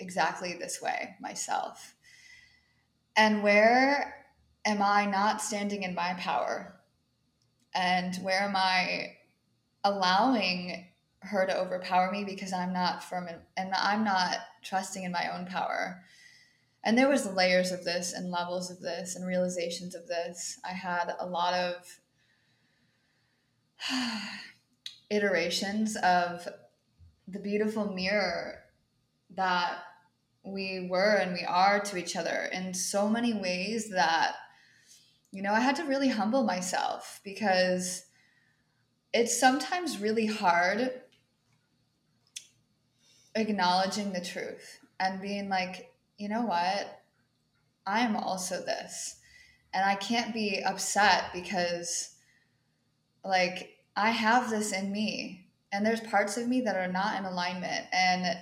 [0.00, 1.94] exactly this way myself?
[3.16, 4.14] And where
[4.64, 6.75] am I not standing in my power?
[7.76, 9.16] And where am I
[9.84, 10.86] allowing
[11.20, 15.30] her to overpower me because I'm not firm in, and I'm not trusting in my
[15.36, 16.02] own power.
[16.82, 20.58] And there was layers of this and levels of this and realizations of this.
[20.64, 22.00] I had a lot of
[25.10, 26.48] iterations of
[27.28, 28.60] the beautiful mirror
[29.34, 29.78] that
[30.44, 34.36] we were and we are to each other in so many ways that
[35.36, 38.06] you know I had to really humble myself because
[39.12, 41.02] it's sometimes really hard
[43.34, 47.02] acknowledging the truth and being like, you know what?
[47.86, 49.16] I am also this.
[49.74, 52.14] And I can't be upset because,
[53.22, 55.50] like, I have this in me.
[55.70, 57.84] And there's parts of me that are not in alignment.
[57.92, 58.38] And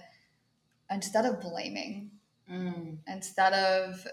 [0.88, 2.12] instead of blaming,
[2.48, 2.98] Mm.
[3.08, 4.06] instead of,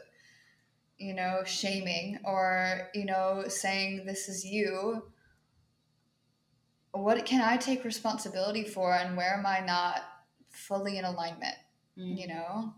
[1.02, 5.04] you know, shaming or, you know, saying this is you,
[6.92, 10.02] what can I take responsibility for and where am I not
[10.50, 11.56] fully in alignment?
[11.98, 12.18] Mm.
[12.20, 12.74] You know?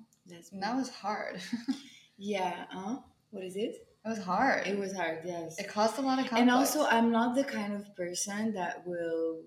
[0.54, 1.42] That was hard.
[2.18, 2.66] yeah.
[2.74, 2.98] Uh,
[3.32, 3.88] what is it?
[4.06, 4.68] it was hard.
[4.68, 5.20] It was hard.
[5.24, 5.60] Yes.
[5.60, 6.42] It caused a lot of conflict.
[6.42, 9.42] and also i'm not the kind of person that will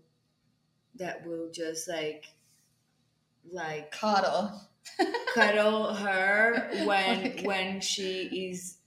[0.98, 2.26] that will just like
[3.52, 4.60] like coddle.
[5.34, 8.78] Cuddle her when Like- when she is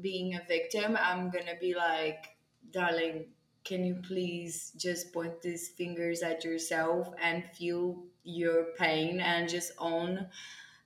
[0.00, 2.26] being a victim i'm gonna be like
[2.70, 3.26] darling
[3.64, 9.72] can you please just point these fingers at yourself and feel your pain and just
[9.78, 10.26] own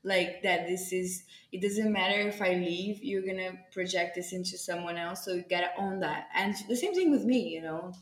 [0.04, 4.56] like that this is it doesn't matter if i leave you're gonna project this into
[4.58, 6.28] someone else so you gotta own that.
[6.34, 7.92] And the same thing with me you know?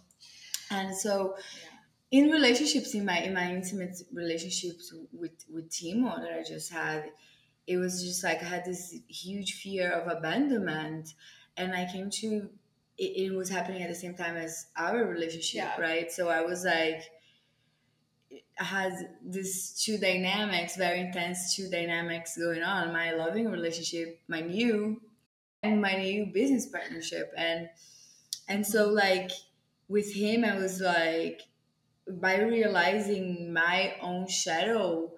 [0.71, 1.37] And so
[2.15, 7.11] in relationships in my in my intimate relationships with with timo that i just had
[7.67, 11.15] it was just like i had this huge fear of abandonment
[11.57, 12.49] and i came to
[12.97, 15.81] it, it was happening at the same time as our relationship Yeah.
[15.81, 17.03] right so i was like
[18.59, 18.93] I had
[19.25, 22.93] these two dynamics, very intense two dynamics going on.
[22.93, 25.01] My loving relationship, my new,
[25.63, 27.69] and my new business partnership, and
[28.49, 28.97] and so mm-hmm.
[28.97, 29.31] like
[29.89, 31.43] with him, I was like
[32.09, 35.13] by realizing my own shadow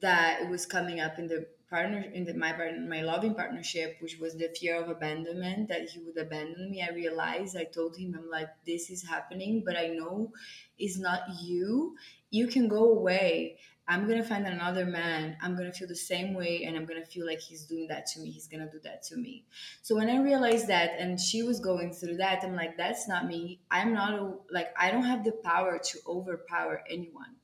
[0.00, 2.52] that was coming up in the partner in the, my
[2.86, 6.90] my loving partnership which was the fear of abandonment that he would abandon me i
[6.92, 10.32] realized i told him i'm like this is happening but i know
[10.78, 11.96] it's not you.
[12.30, 13.58] You can go away
[13.88, 15.36] i'm gonna find another man.
[15.42, 18.20] I'm gonna feel the same way and i'm gonna feel like he's doing that to
[18.20, 18.30] me.
[18.30, 19.44] He's gonna do that to me.
[19.82, 23.26] So when i realized that and she was going through that i'm like that's not
[23.26, 23.60] me.
[23.70, 27.36] I'm not a, like i don't have the power to overpower anyone.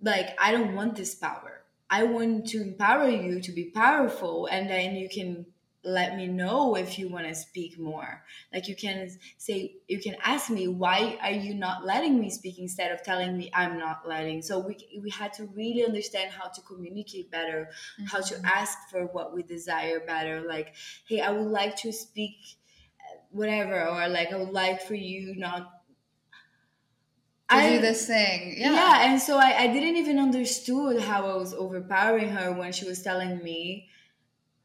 [0.00, 1.62] Like i don't want this power.
[1.90, 5.46] I want to empower you to be powerful and then you can
[5.88, 10.16] let me know if you want to speak more like you can say you can
[10.22, 14.06] ask me why are you not letting me speak instead of telling me i'm not
[14.06, 17.70] letting so we we had to really understand how to communicate better
[18.04, 18.44] how to Mhm.
[18.44, 20.74] ask for what we desire better like
[21.06, 22.56] hey i would like to speak
[23.30, 25.84] whatever or like i would like for you not
[27.48, 28.54] to do this thing.
[28.60, 28.74] Yeah.
[28.74, 32.84] yeah, and so I, I didn't even understood how I was overpowering her when she
[32.86, 33.88] was telling me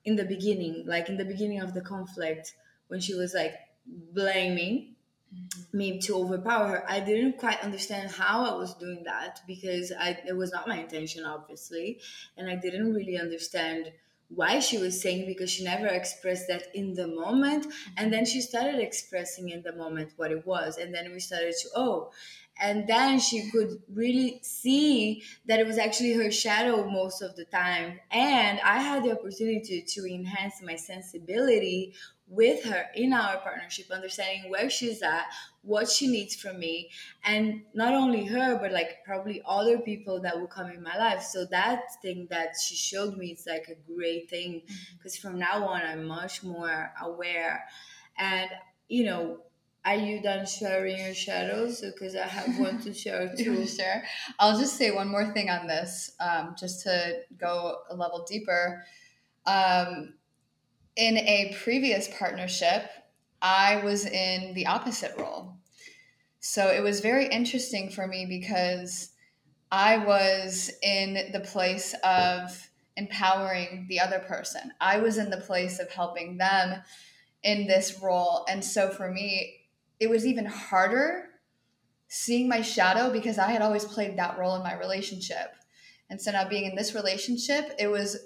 [0.05, 2.55] in the beginning, like in the beginning of the conflict,
[2.87, 4.95] when she was like blaming
[5.33, 5.63] Mm-hmm.
[5.73, 6.91] me to overpower her.
[6.91, 10.77] I didn't quite understand how I was doing that because I it was not my
[10.79, 12.01] intention, obviously,
[12.37, 13.91] and I didn't really understand
[14.35, 17.65] why she was saying because she never expressed that in the moment.
[17.65, 17.93] Mm-hmm.
[17.97, 20.77] And then she started expressing in the moment what it was.
[20.77, 22.11] And then we started to oh.
[22.61, 27.45] And then she could really see that it was actually her shadow most of the
[27.45, 27.99] time.
[28.11, 31.95] And i had the opportunity to enhance my sensibility
[32.27, 35.25] with her in our partnership understanding where she's at
[35.61, 36.89] what she needs from me
[37.25, 41.21] and not only her but like probably other people that will come in my life.
[41.21, 44.63] So that thing that she showed me is like a great thing
[44.97, 47.65] because from now on i'm much more aware.
[48.17, 48.49] And
[48.87, 49.39] you know
[49.85, 51.81] are you done sharing your shadows?
[51.81, 53.67] Because i have one to share too.
[53.67, 54.05] share?
[54.39, 58.85] I'll just say one more thing on this, um, just to go a level deeper.
[59.45, 60.13] Um,
[60.95, 62.89] in a previous partnership,
[63.41, 65.57] I was in the opposite role.
[66.39, 69.09] So it was very interesting for me because
[69.71, 74.71] I was in the place of empowering the other person.
[74.79, 76.81] I was in the place of helping them
[77.43, 78.45] in this role.
[78.47, 79.61] And so for me,
[79.99, 81.29] it was even harder
[82.07, 85.55] seeing my shadow because I had always played that role in my relationship.
[86.09, 88.17] And so now being in this relationship, it was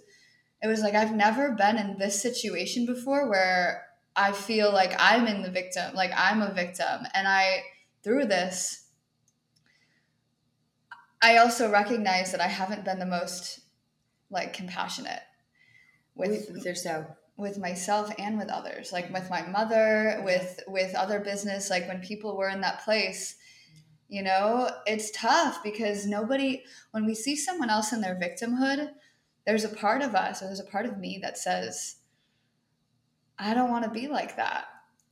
[0.61, 3.85] it was like I've never been in this situation before where
[4.15, 7.05] I feel like I'm in the victim, like I'm a victim.
[7.13, 7.63] And I
[8.03, 8.87] through this
[11.21, 13.61] I also recognize that I haven't been the most
[14.29, 15.21] like compassionate
[16.15, 21.19] with, with, yourself with myself and with others like with my mother with with other
[21.19, 23.35] business like when people were in that place
[24.09, 28.89] you know it's tough because nobody when we see someone else in their victimhood
[29.47, 31.95] there's a part of us or there's a part of me that says
[33.39, 34.65] i don't want to be like that.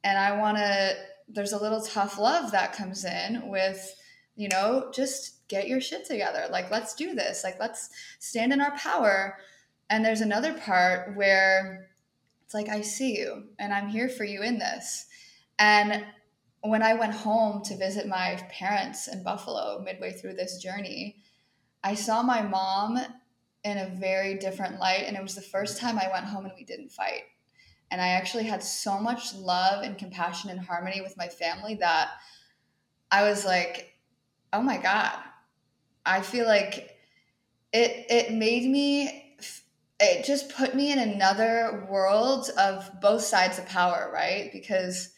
[0.03, 0.95] And i want to
[1.27, 3.95] there's a little tough love that comes in with
[4.35, 6.47] you know just get your shit together.
[6.49, 7.43] Like let's do this.
[7.43, 9.37] Like let's stand in our power.
[9.89, 11.89] And there's another part where
[12.43, 15.05] it's like, I see you and I'm here for you in this.
[15.59, 16.03] And
[16.61, 21.17] when I went home to visit my parents in Buffalo midway through this journey,
[21.83, 22.99] I saw my mom
[23.65, 25.03] in a very different light.
[25.07, 27.23] And it was the first time I went home and we didn't fight.
[27.91, 32.11] And I actually had so much love and compassion and harmony with my family that
[33.11, 33.93] I was like,
[34.53, 35.13] oh my God,
[36.05, 36.95] I feel like
[37.73, 39.23] it, it made me
[39.99, 44.49] it just put me in another world of both sides of power, right?
[44.51, 45.09] Because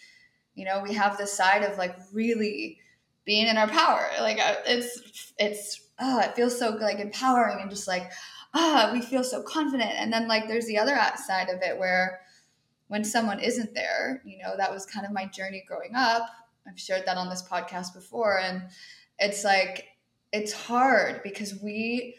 [0.54, 2.80] you know we have this side of like really
[3.26, 7.70] being in our power, like uh, it's it's oh, it feels so like empowering and
[7.70, 8.12] just like
[8.54, 9.92] ah, we feel so confident.
[9.96, 12.22] And then like there's the other side of it where
[12.88, 16.24] when someone isn't there, you know, that was kind of my journey growing up.
[16.68, 18.64] I've shared that on this podcast before, and
[19.20, 19.86] it's like
[20.32, 22.16] it's hard because we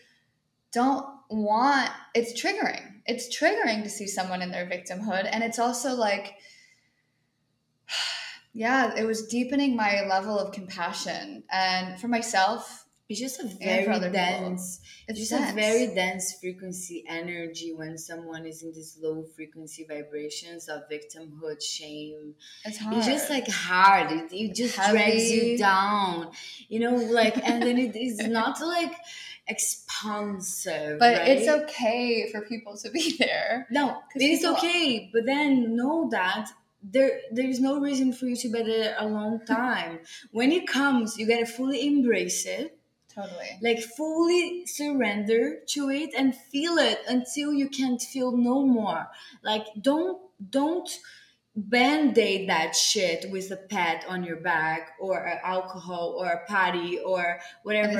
[0.73, 5.95] don't want it's triggering it's triggering to see someone in their victimhood and it's also
[5.95, 6.35] like
[8.53, 13.87] yeah it was deepening my level of compassion and for myself it's just a very
[14.11, 15.53] dense it's just dense.
[15.53, 21.63] a very dense frequency energy when someone is in these low frequency vibrations of victimhood
[21.63, 22.35] shame
[22.65, 24.93] it's hard it's just like hard it, it just Heavy.
[24.93, 26.31] drags you down
[26.69, 28.95] you know like and then it is not like
[29.49, 30.99] expansive.
[30.99, 31.29] But right?
[31.29, 33.67] it's okay for people to be there.
[33.71, 35.11] No, it is okay.
[35.13, 36.51] But then know that
[36.83, 40.01] there there's no reason for you to be there a long time.
[40.31, 42.78] when it comes, you gotta fully embrace it.
[43.19, 43.59] Totally.
[43.61, 49.09] Like fully surrender to it and feel it until you can't feel no more.
[49.43, 50.89] Like don't don't
[51.57, 57.41] band-aid that shit with a pat on your back or alcohol or a party or
[57.65, 57.99] whatever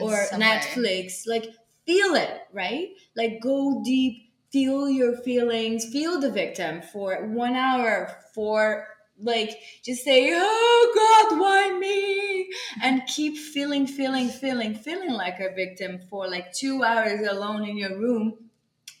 [0.00, 1.38] or netflix way.
[1.38, 1.44] like
[1.84, 8.10] feel it right like go deep feel your feelings feel the victim for one hour
[8.34, 8.88] for
[9.20, 12.50] like just say oh god why me
[12.82, 17.76] and keep feeling feeling feeling feeling like a victim for like two hours alone in
[17.78, 18.34] your room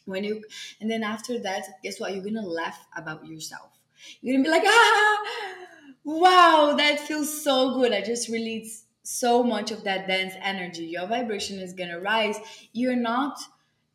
[0.06, 0.42] when you
[0.80, 3.76] and then after that guess what you're gonna laugh about yourself
[4.20, 5.24] you're gonna be like, ah,
[6.04, 7.92] wow, that feels so good.
[7.92, 10.84] I just released so much of that dense energy.
[10.84, 12.38] Your vibration is gonna rise.
[12.72, 13.38] You're not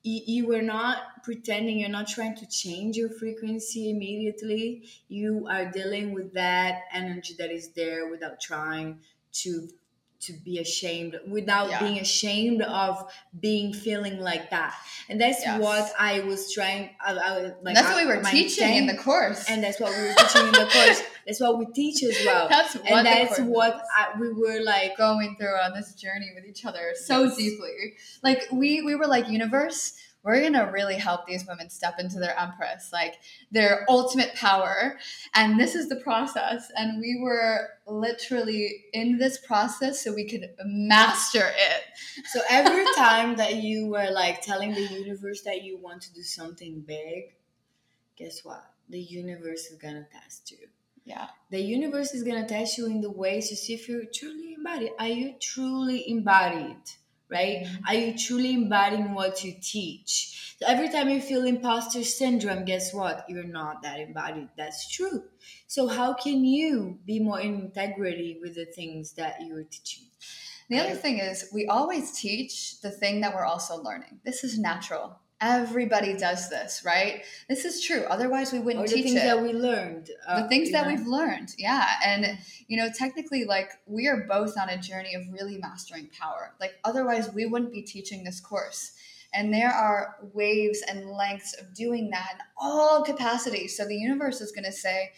[0.04, 5.70] you, you were not pretending you're not trying to change your frequency immediately you are
[5.72, 9.00] dealing with that energy that is there without trying
[9.32, 9.68] to
[10.20, 11.80] to be ashamed without yeah.
[11.80, 14.76] being ashamed of being feeling like that
[15.10, 15.60] and that's yes.
[15.60, 18.98] what i was trying I, I, like that's I, what we were teaching in the
[18.98, 22.18] course and that's what we were teaching in the course that's what we teach as
[22.26, 23.82] well that's and that's what
[24.20, 27.38] we were like going through on this journey with each other so yes.
[27.38, 27.94] deeply
[28.24, 32.20] like we we were like universe we're going to really help these women step into
[32.20, 33.20] their empress, like
[33.52, 35.00] their ultimate power.
[35.34, 36.72] And this is the process.
[36.76, 41.84] And we were literally in this process so we could master it.
[42.28, 46.22] So every time that you were like telling the universe that you want to do
[46.22, 47.34] something big,
[48.16, 48.64] guess what?
[48.90, 50.68] The universe is going to test you.
[51.06, 51.28] Yeah.
[51.50, 54.54] The universe is going to test you in the ways to see if you're truly
[54.54, 54.92] embodied.
[55.00, 56.78] Are you truly embodied?
[57.32, 57.64] right?
[57.64, 57.88] Mm-hmm.
[57.88, 60.58] Are you truly embodying what you teach?
[60.60, 63.26] So every time you feel imposter syndrome, guess what?
[63.28, 64.50] You're not that embodied.
[64.58, 65.24] That's true.
[65.68, 70.04] So how can you be more in integrity with the things that you are teaching?
[70.70, 74.20] The other thing is we always teach the thing that we're also learning.
[74.24, 75.20] This is natural.
[75.42, 77.24] Everybody does this, right?
[77.50, 78.04] This is true.
[78.10, 79.24] Otherwise, we wouldn't or the teach things it.
[79.24, 80.12] that we learned.
[80.28, 80.94] uh, the things that know?
[80.94, 81.96] we've learned, yeah.
[82.06, 82.38] And
[82.68, 86.54] you know, technically, like we are both on a journey of really mastering power.
[86.60, 88.92] Like otherwise, we wouldn't be teaching this course.
[89.34, 93.78] And there are waves and lengths of doing that in all capacities.
[93.78, 95.12] So the universe is going to say,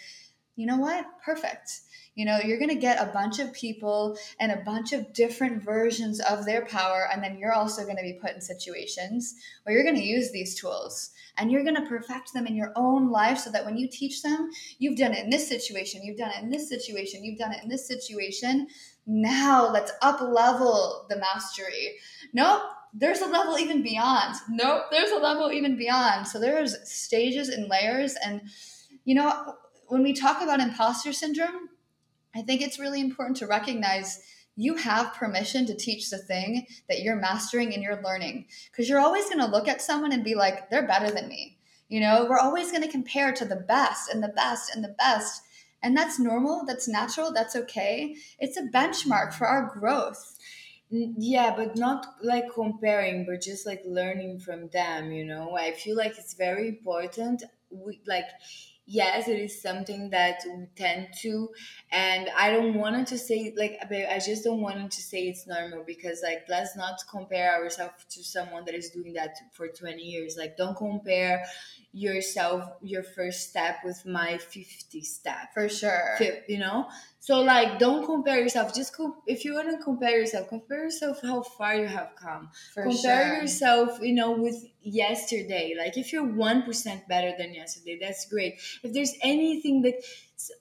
[0.56, 1.06] you know what?
[1.24, 1.82] Perfect.
[2.16, 5.64] You know, you're going to get a bunch of people and a bunch of different
[5.64, 7.10] versions of their power.
[7.12, 9.34] And then you're also going to be put in situations
[9.64, 12.72] where you're going to use these tools and you're going to perfect them in your
[12.76, 16.18] own life so that when you teach them, you've done it in this situation, you've
[16.18, 18.68] done it in this situation, you've done it in this situation.
[19.08, 21.96] Now let's up level the mastery.
[22.32, 22.62] Nope,
[22.94, 24.36] there's a level even beyond.
[24.50, 26.28] Nope, there's a level even beyond.
[26.28, 28.16] So there's stages and layers.
[28.24, 28.42] And,
[29.04, 29.56] you know,
[29.88, 31.70] when we talk about imposter syndrome,
[32.36, 34.22] I think it's really important to recognize
[34.56, 39.00] you have permission to teach the thing that you're mastering and you're learning because you're
[39.00, 41.58] always going to look at someone and be like, they're better than me.
[41.90, 44.96] You know, we're always going to compare to the best and the best and the
[44.98, 45.42] best.
[45.82, 48.16] And that's normal, that's natural, that's okay.
[48.40, 50.38] It's a benchmark for our growth.
[50.90, 55.98] Yeah but not like comparing but just like learning from them you know i feel
[55.98, 58.28] like it's very important we like
[58.86, 61.50] yes it is something that we tend to
[61.92, 65.84] and i don't want to say like i just don't want to say it's normal
[65.88, 70.36] because like let's not compare ourselves to someone that is doing that for 20 years.
[70.38, 71.46] Like don't compare
[71.94, 75.54] yourself your first step with my 50 step.
[75.54, 76.18] For sure.
[76.48, 76.88] You know?
[77.20, 78.74] So like don't compare yourself.
[78.74, 82.50] Just co- if you want to compare yourself compare yourself how far you have come.
[82.74, 83.42] For compare sure.
[83.42, 85.76] yourself you know with yesterday.
[85.78, 88.56] Like if you're 1% better than yesterday that's great.
[88.84, 90.04] If there's anything that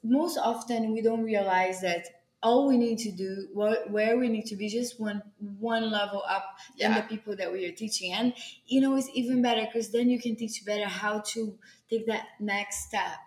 [0.04, 2.06] most often we don't realize that
[2.42, 5.22] all we need to do where, where we need to be just one
[5.60, 6.44] one level up
[6.78, 8.12] than the people that we are teaching.
[8.12, 8.34] And
[8.66, 11.56] you know it's even better because then you can teach better how to
[11.88, 13.18] take that next step.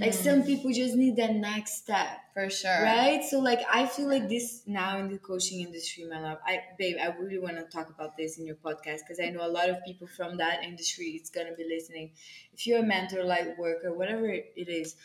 [0.00, 0.14] Like Mhm.
[0.14, 2.82] some people just need that next step For sure.
[2.82, 3.22] right?
[3.22, 6.96] So like i feel like this now in the coaching industry my love i babe
[6.98, 9.68] i really want to talk about this in your podcast because i know a lot
[9.68, 12.12] of people from that industry is going to be listening.
[12.54, 14.26] If you're a mentor light worker whatever
[14.64, 14.96] it is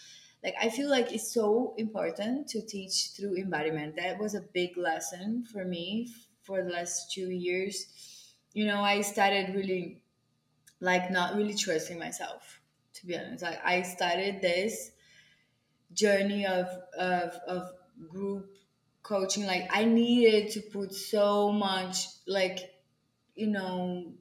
[0.44, 4.78] like i feel like it's so important to teach through embodiment that was a big
[4.78, 7.86] lesson for me for the last two years.
[8.54, 10.02] You know i started really
[10.80, 12.62] like not really trusting myself
[12.94, 13.44] to be honest.
[13.44, 14.92] Like i started this
[15.94, 16.68] journey of
[16.98, 17.72] of of
[18.10, 18.56] group
[19.04, 19.46] coaching.
[19.46, 22.60] Like i needed to put so much like
[23.36, 24.14] you know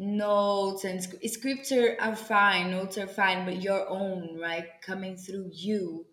[0.00, 5.50] notes and sc- scripts are, fine notes are fine but your own right coming through
[5.52, 6.06] you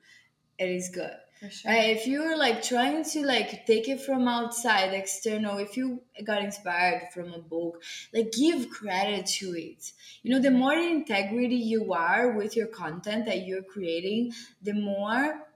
[0.59, 1.15] it is good
[1.49, 1.71] sure.
[1.71, 1.95] Right?
[1.95, 7.09] If you're like trying to like take it from outside, external, if you got inspired
[7.13, 7.81] from a book,
[8.13, 9.91] like give credit to it.
[10.23, 15.46] You know, the more integrity you are with your content that you're creating, the more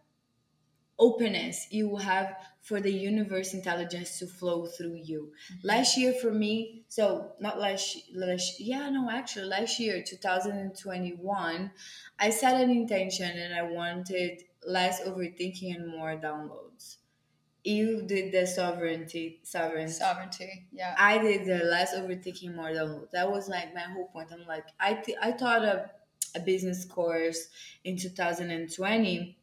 [0.99, 5.31] openness you will have for the universe intelligence to flow through you.
[5.53, 5.67] Mm-hmm.
[5.67, 11.71] Last year for me, so not last, last yeah, no, actually last year, 2021,
[12.19, 16.97] I set an intention and I wanted less overthinking and more downloads.
[17.63, 19.93] You did the sovereignty, sovereignty.
[19.93, 20.67] Sovereignty.
[20.71, 20.95] Yeah.
[20.97, 23.11] I did the less overthinking, more downloads.
[23.11, 24.29] That was like my whole point.
[24.31, 25.89] I'm like, I th- I taught a,
[26.35, 27.49] a business course
[27.83, 29.37] in 2020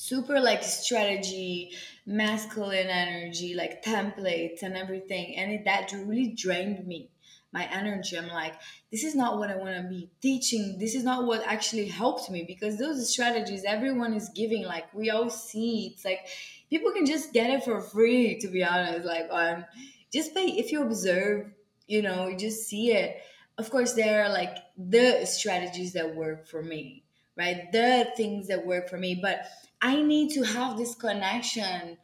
[0.00, 1.72] super like strategy
[2.06, 7.10] masculine energy like templates and everything and it, that really drained me
[7.52, 8.16] my energy.
[8.16, 8.54] I'm like
[8.92, 10.78] this is not what i want to be teaching.
[10.78, 15.10] This is not what actually helped me because those strategies everyone is giving like we
[15.10, 16.28] all see it's like
[16.70, 19.64] people can just get it for free to be honest like on
[20.12, 21.50] just pay if you observe
[21.88, 23.20] you know you just see it.
[23.56, 27.02] Of course there are like the strategies that work for me
[27.36, 27.70] right?
[27.72, 29.48] The things that work for me but
[29.80, 31.98] I need to have this connection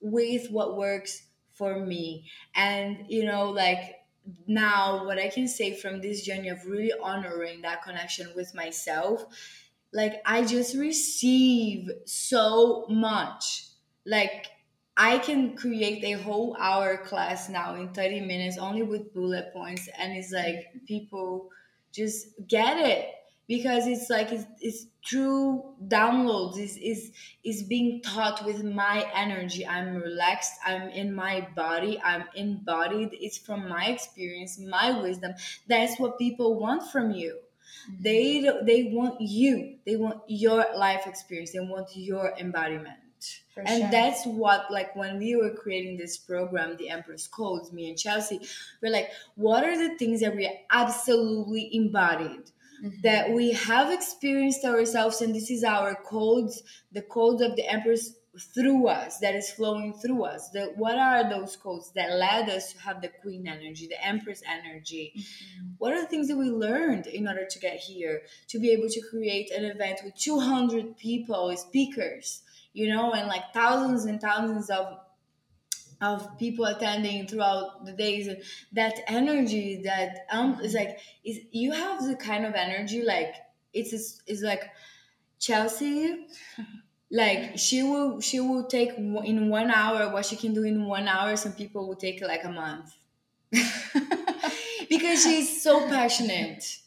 [0.00, 2.30] with what works for me.
[2.54, 4.04] And, you know, like
[4.46, 9.24] now, what I can say from this journey of really honoring that connection with myself,
[9.92, 13.66] like I just receive so much.
[14.04, 14.48] Like,
[14.96, 19.88] I can create a whole hour class now in 30 minutes only with bullet points,
[19.98, 21.50] and it's like people
[21.92, 23.08] just get it
[23.46, 27.12] because it's like it's, it's through downloads is is
[27.44, 29.66] is being taught with my energy.
[29.66, 33.10] I'm relaxed i'm in my body i'm embodied.
[33.12, 35.34] It's from my experience my wisdom.
[35.68, 37.38] That's what people want from you.
[37.90, 38.02] Mm-hmm.
[38.02, 39.76] they they want you.
[39.84, 41.52] They want your life experience.
[41.52, 42.98] They want your embodiment.
[43.54, 43.90] For and sure.
[43.90, 48.38] that's what like when we were creating this program the empress codes me and chelsea
[48.82, 52.50] we're like what are the things that we absolutely embodied
[52.82, 53.00] mm-hmm.
[53.02, 56.62] that we have experienced ourselves and this is our codes
[56.92, 58.14] the codes of the empress
[58.52, 62.72] through us that is flowing through us the, what are those codes that led us
[62.72, 65.66] to have the queen energy the empress energy mm-hmm.
[65.78, 68.88] what are the things that we learned in order to get here to be able
[68.88, 74.68] to create an event with 200 people speakers you know and like thousands and thousands
[74.68, 74.98] of
[76.00, 78.28] of people attending throughout the days
[78.72, 83.34] that energy that um is like is you have the kind of energy like
[83.72, 83.92] it's
[84.26, 84.70] is like
[85.38, 86.26] chelsea
[87.10, 91.06] like she will she will take in one hour what she can do in one
[91.06, 92.94] hour some people will take like a month.
[94.88, 96.78] Because she's so passionate.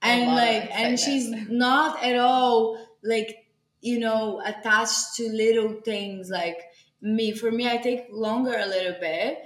[0.00, 3.46] And like and she's not at all like
[3.80, 6.71] you know attached to little things like
[7.02, 9.38] me for me i take longer a little bit.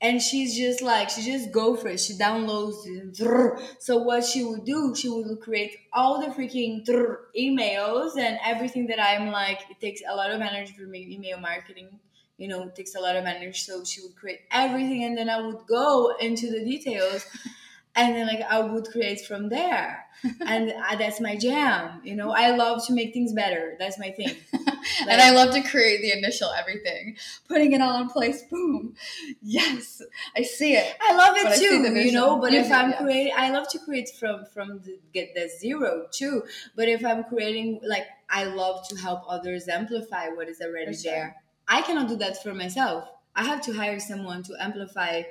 [0.00, 2.00] And she's just like she just go for it.
[2.00, 3.80] She downloads it.
[3.80, 6.84] so what she would do she would create all the freaking
[7.38, 11.06] emails and everything that i'm like it takes a lot of energy for me.
[11.14, 11.98] Email marketing
[12.36, 13.58] you know takes a lot of energy.
[13.58, 17.24] So she would create everything and then i would go into the details
[17.96, 20.04] and then like i would create from there.
[20.46, 22.30] And uh, that's my jam you know?
[22.30, 23.76] I love to make things better.
[23.78, 24.34] That's my thing.
[24.52, 24.76] Like,
[25.08, 27.16] and i love to create the initial everything.
[27.48, 28.94] Putting it all in place boom.
[29.42, 30.02] Yes
[30.36, 30.96] i see it.
[31.00, 32.38] I love it too you know?
[32.38, 36.44] But if i'm creating i love to create from from the, get the zero too.
[36.76, 41.12] But if i'm creating like i love to help others amplify what is already sure.
[41.12, 41.36] there.
[41.68, 43.08] I cannot do that for myself.
[43.34, 45.22] I have to hire someone to amplify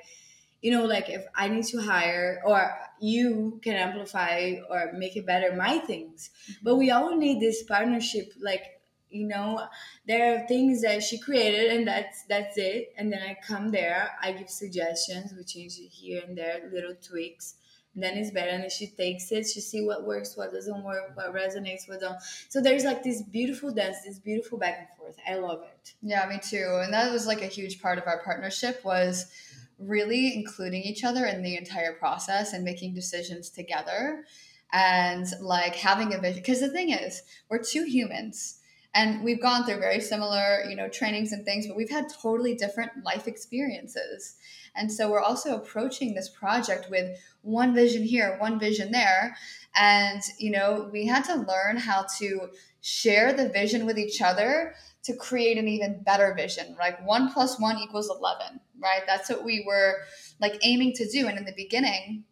[0.66, 2.60] you know like if i need to hire or
[3.00, 6.30] you can amplify or make it better my things.
[6.30, 6.64] Mm-hmm.
[6.64, 8.64] but we all need this partnership like
[9.10, 9.62] you know
[10.08, 12.94] there are things that she created and that's that's it.
[12.98, 16.96] And then i come there i give suggestions we change it here and there little
[16.96, 17.56] tweaks.
[17.94, 20.84] And then it's better and then she takes it she see what works what doesn't
[20.84, 22.22] work what resonates what don't.
[22.50, 25.18] So there's like this beautiful dance this beautiful back and forth.
[25.30, 25.94] I love it.
[26.02, 26.82] Yeah me too.
[26.84, 29.32] And that was like a huge part of our partnership was
[29.80, 34.26] really including each other in the entire process and making decisions together.
[34.74, 38.60] And like having a vision because the thing is we're two humans
[38.94, 42.56] and we've gone through very similar you know trainings and things but we've had totally
[42.56, 44.36] different life experiences.
[44.76, 49.38] And so we're also approaching this project with one vision here one vision there.
[49.76, 52.50] And you know we had to learn how to
[52.82, 57.60] share the vision with each other to create an even better vision like one plus
[57.60, 59.02] one equals 11 right?
[59.06, 59.98] That's what we were
[60.40, 61.28] like aiming to do.
[61.28, 62.24] And in the beginning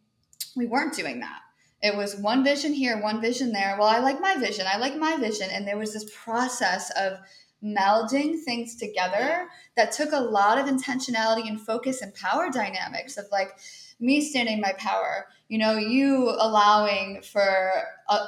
[0.55, 1.39] we weren't doing that.
[1.81, 3.75] It was one vision here one vision there.
[3.77, 4.65] Well i like my vision.
[4.71, 5.49] I like my vision.
[5.51, 7.19] And there was this process of
[7.63, 13.25] melding things together that took a lot of intentionality and focus and power dynamics of
[13.31, 13.57] like
[14.03, 17.71] me standing my power you know you allowing for
[18.09, 18.27] uh,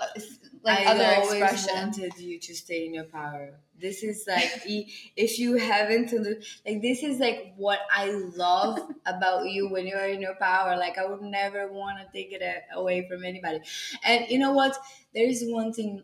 [0.66, 1.76] like I other always expression.
[1.76, 3.60] wanted you to stay in your power.
[3.80, 4.64] This is like
[5.16, 9.96] if you haven't to like this is like what I love about you when you
[9.96, 10.76] are in your power.
[10.76, 12.42] Like I would never want to take it
[12.74, 13.60] away from anybody.
[14.04, 14.78] And you know what?
[15.14, 16.02] There is one thing,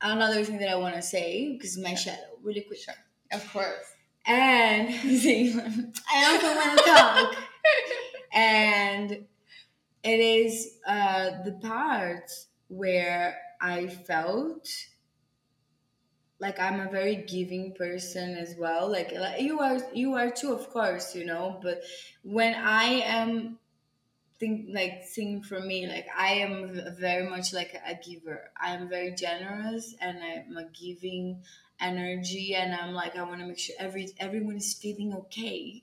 [0.00, 2.80] another thing that I want to say because my shadow really quick.
[2.80, 2.94] Sure.
[3.30, 3.94] Of course.
[4.26, 7.36] And see, I also want to talk.
[8.32, 9.12] And
[10.04, 12.30] it is uh, the part
[12.68, 14.68] where I felt
[16.40, 18.90] like I'm a very giving person as well.
[18.90, 21.58] Like, like you are, you are too, of course, you know.
[21.62, 21.82] But
[22.22, 23.58] when I am
[24.38, 28.88] think like singing for me like i am very much like a giver i am
[28.88, 31.42] very generous and i'm a giving
[31.80, 35.82] energy and i'm like i want to make sure every everyone is feeling okay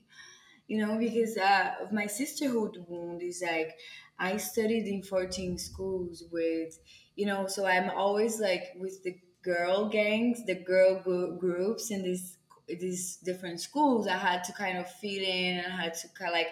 [0.68, 3.76] you know because uh, of my sisterhood wound is like
[4.18, 6.78] i studied in 14 schools with
[7.14, 11.00] you know so i'm always like with the girl gangs the girl
[11.38, 12.38] groups in these
[12.68, 14.08] these different schools.
[14.08, 16.48] I had to kind of fit in and i had to kind of like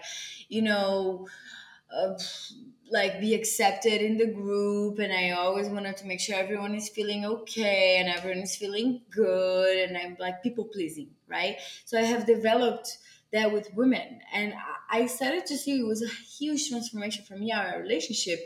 [0.48, 1.26] you know
[1.92, 2.14] uh,
[2.90, 6.88] like be accepted in the group and i always wanted to make sure everyone is
[6.88, 11.56] feeling okay and everyone is feeling good and i'm like people pleasing right?
[11.84, 12.98] So i have developed
[13.34, 14.20] that with women.
[14.32, 14.54] And
[14.90, 18.38] i started to see it was a huge transformation for me our relationship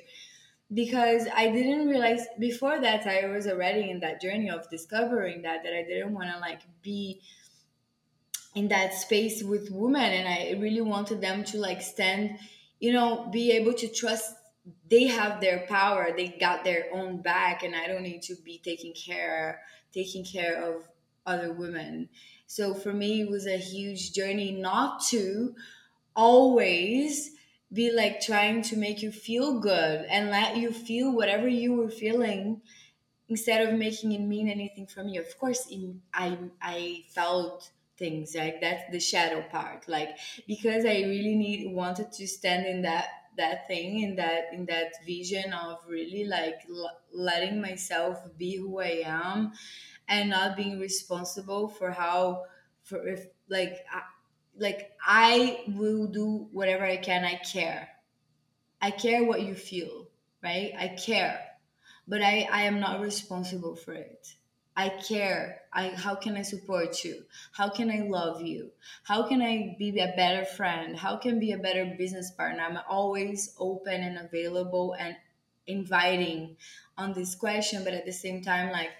[0.72, 5.62] because I didn't realize before that I was already in that journey of discovering that
[5.62, 7.20] that I didn't want to like be
[8.54, 10.12] in that space with women.
[10.12, 12.38] And I really wanted them to like stand
[12.80, 14.34] you know be able to trust
[14.90, 16.12] they have their power.
[16.14, 19.62] They got their own back and I don't need to be taking care
[19.92, 20.82] taking care of
[21.26, 22.08] other women.
[22.48, 25.56] So for me, it was a huge journey not to
[26.16, 27.36] always
[27.72, 31.90] be like trying to make you feel good and let you feel whatever you were
[31.90, 32.62] feeling
[33.28, 35.20] instead of making it mean anything from you.
[35.20, 41.00] Of course, in, I I felt things like that's the shadow part like because i
[41.00, 45.80] really need wanted to stand in that that thing in that in that vision of
[45.88, 49.52] really like l- letting myself be who i am
[50.08, 52.44] and not being responsible for how
[52.82, 54.02] for if like I,
[54.58, 57.88] like i will do whatever i can i care
[58.80, 60.08] i care what you feel
[60.42, 61.40] right i care
[62.06, 64.34] but i i am not responsible for it
[64.78, 65.62] I care.
[65.72, 67.24] I how can I support you?
[67.50, 68.70] How can I love you?
[69.02, 70.96] How can I be a better friend?
[70.96, 72.62] How can I be a better business partner?
[72.62, 75.16] I'm always open and available and
[75.66, 76.56] inviting
[76.96, 78.92] on this question, but at the same time, like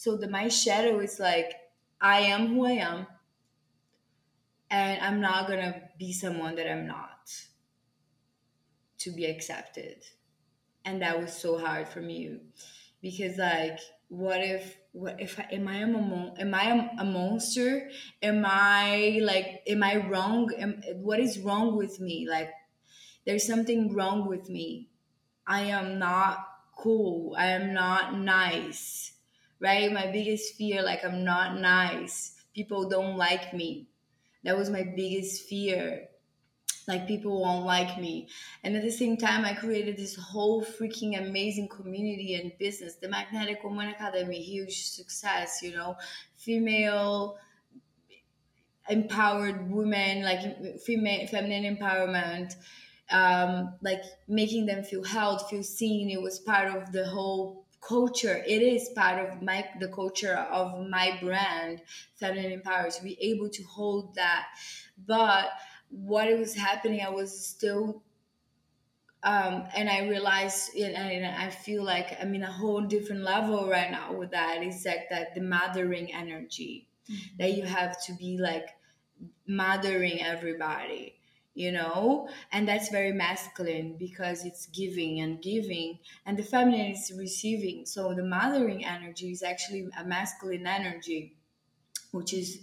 [0.00, 1.52] so the my shadow is like
[2.00, 3.06] I am who I am
[4.70, 7.30] and I'm not gonna be someone that I'm not
[9.00, 10.02] to be accepted.
[10.86, 12.38] And that was so hard for me
[13.02, 13.78] because like
[14.08, 17.90] what if what if I, am I a mon- am I a, monster?
[18.22, 20.50] Am I like am I wrong?
[20.56, 22.26] Am, what is wrong with me?
[22.26, 22.48] Like
[23.26, 24.88] there's something wrong with me.
[25.46, 26.38] I am not
[26.74, 27.36] cool.
[27.36, 29.12] I am not nice.
[29.60, 29.92] Right?
[29.92, 32.34] My biggest fear like I'm not nice.
[32.54, 33.88] People don't like me.
[34.44, 36.08] That was my biggest fear
[36.88, 38.28] like people won't like me
[38.64, 43.08] and at the same time i created this whole freaking amazing community and business the
[43.08, 45.96] magnetic woman academy huge success you know
[46.36, 47.36] female
[48.88, 50.40] empowered women like
[50.80, 52.54] female feminine empowerment
[53.12, 58.42] um, like making them feel held feel seen it was part of the whole culture
[58.46, 61.80] it is part of my the culture of my brand
[62.16, 64.46] feminine empowered to be able to hold that
[65.06, 65.50] but
[65.90, 68.02] what was happening, I was still,
[69.22, 73.90] um, and I realized, and I feel like I'm in a whole different level right
[73.90, 74.58] now with that.
[74.62, 77.36] It's like that the mothering energy mm-hmm.
[77.38, 78.68] that you have to be like
[79.46, 81.19] mothering everybody
[81.60, 82.28] you know?
[82.52, 87.84] And that's very masculine because it's giving and giving and the feminine is receiving.
[87.84, 91.36] So the mothering energy is actually a masculine energy
[92.12, 92.60] which is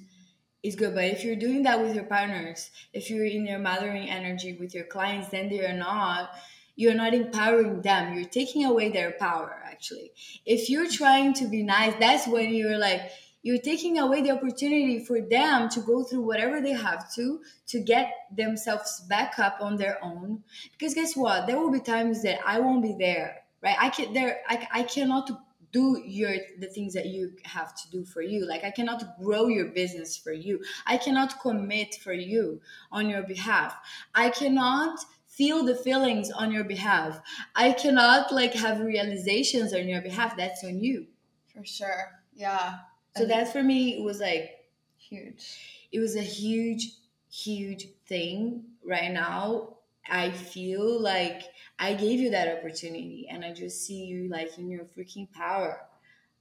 [0.64, 0.96] is good.
[0.96, 4.74] But if you're doing that with your partners, if you're in your mothering energy with
[4.74, 6.32] your clients, then they are not
[6.76, 8.16] you're not empowering them.
[8.16, 10.12] You're taking away their power actually.
[10.46, 13.12] If you're trying to be nice that's when you're like
[13.48, 17.80] you're taking away the opportunity for them to go through whatever they have to to
[17.80, 20.44] get themselves back up on their own.
[20.74, 21.48] Because guess what?
[21.48, 23.78] There will be times that i won't be there right?
[23.80, 25.32] I can't there i, I cannot
[25.72, 28.46] do your the things that you have to do for you.
[28.46, 30.62] Like i cannot grow your business for you.
[30.86, 32.60] I cannot commit for you
[32.92, 33.78] on your behalf.
[34.14, 37.22] I cannot feel the feelings on your behalf.
[37.56, 40.36] I cannot like have realizations on your behalf.
[40.36, 41.08] That's on you.
[41.56, 42.12] For sure.
[42.36, 42.80] Yeah
[43.18, 44.52] so that for me was like
[44.98, 46.92] huge it was a huge
[47.30, 49.78] huge thing right now
[50.10, 51.44] I feel like
[51.80, 55.82] I gave you that opportunity and I just see you like in your freaking power.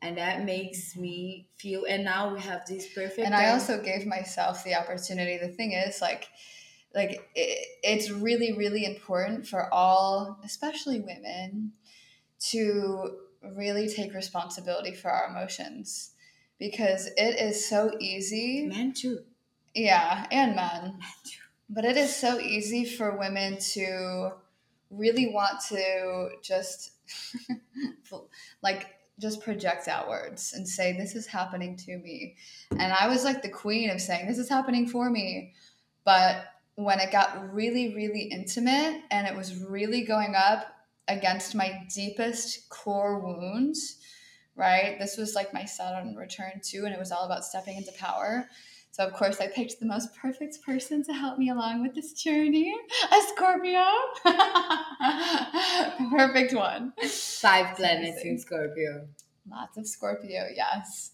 [0.03, 1.03] And that makes mm-hmm.
[1.03, 3.21] me feel, and now we have this perfect.
[3.21, 5.39] And I also gave myself the opportunity.
[5.39, 6.29] The thing is, like,
[6.95, 11.73] like it, it's really, really important for all, especially women,
[12.51, 13.17] to
[13.55, 16.11] really take responsibility for our emotions
[16.59, 18.67] because it is so easy.
[18.67, 19.21] Men too.
[19.75, 20.83] Yeah, and men.
[20.83, 24.31] Men too but it is so easy for women to
[24.91, 26.93] really want to just
[28.63, 28.87] like
[29.19, 32.37] just project outwards and say this is happening to me
[32.79, 35.53] and i was like the queen of saying this is happening for me
[36.05, 36.45] but
[36.77, 40.73] when it got really really intimate and it was really going up
[41.09, 43.97] against my deepest core wounds
[44.57, 47.93] right this was like my saturn return too and it was all about stepping into
[47.93, 48.49] power
[48.97, 52.15] so, of course, I picked the most perfect person to help me along with this
[52.15, 52.75] journey
[53.13, 53.85] a Scorpio.
[56.11, 56.95] perfect one.
[57.07, 59.07] Five planets in Scorpio.
[59.51, 61.11] Lots of Scorpio, yes.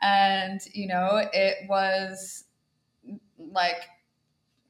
[0.00, 2.44] And, you know, it was
[3.36, 3.82] like,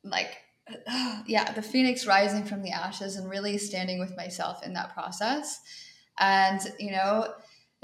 [0.03, 0.39] like,
[1.27, 5.61] yeah, the phoenix rising from the ashes and really standing with myself in that process.
[6.19, 7.35] And, you know,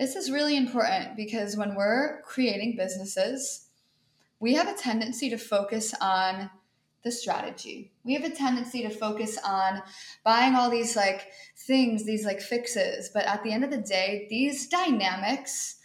[0.00, 3.66] this is really important because when we're creating businesses,
[4.40, 6.48] we have a tendency to focus on
[7.04, 7.92] the strategy.
[8.02, 9.82] We have a tendency to focus on
[10.24, 11.28] buying all these like
[11.66, 13.10] things, these like fixes.
[13.12, 15.76] But at the end of the day, these dynamics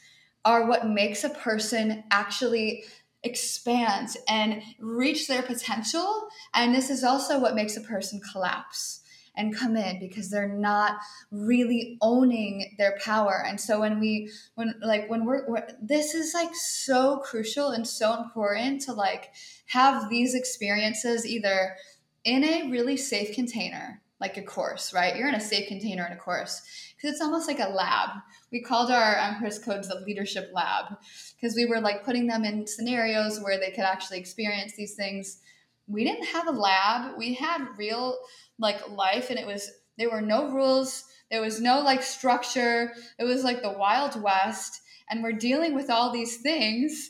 [0.46, 2.86] are what makes a person actually
[3.24, 6.30] expand and reach their potential.
[6.54, 9.02] And this is also what makes a person collapse
[9.38, 10.98] and come in because they're not
[11.32, 13.44] really owning their power.
[13.46, 17.88] And so when we when like when we're, we're this is like so crucial and
[17.88, 19.32] so important to like
[19.68, 21.76] have these experiences either
[22.24, 25.16] in a really safe container like a course, right?
[25.16, 26.62] You're in a safe container in a course
[26.96, 28.10] because it's almost like a lab.
[28.52, 30.98] We called our um, Empress codes the leadership lab
[31.36, 35.42] because we were like putting them in scenarios where they could actually experience these things.
[35.88, 37.18] We didn't have a lab.
[37.18, 38.18] We had real
[38.60, 41.04] like life and it was there were no rules.
[41.32, 42.92] There was no like structure.
[43.20, 47.10] It was like the wild west and we're dealing with all these things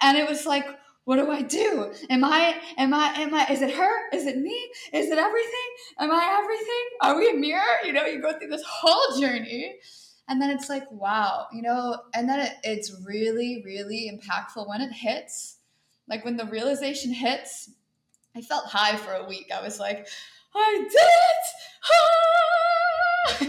[0.00, 0.66] and it was like
[1.04, 1.92] what do I do?
[2.10, 4.10] Am I, am I, am I, is it her?
[4.12, 4.56] Is it me?
[4.92, 5.70] Is it everything?
[5.98, 6.88] Am I everything?
[7.00, 7.84] Are we a mirror?
[7.84, 9.78] You know, you go through this whole journey.
[10.28, 14.80] And then it's like, wow, you know, and then it, it's really, really impactful when
[14.80, 15.58] it hits.
[16.08, 17.68] Like when the realization hits,
[18.34, 19.50] I felt high for a week.
[19.54, 20.06] I was like,
[20.54, 21.46] I did it!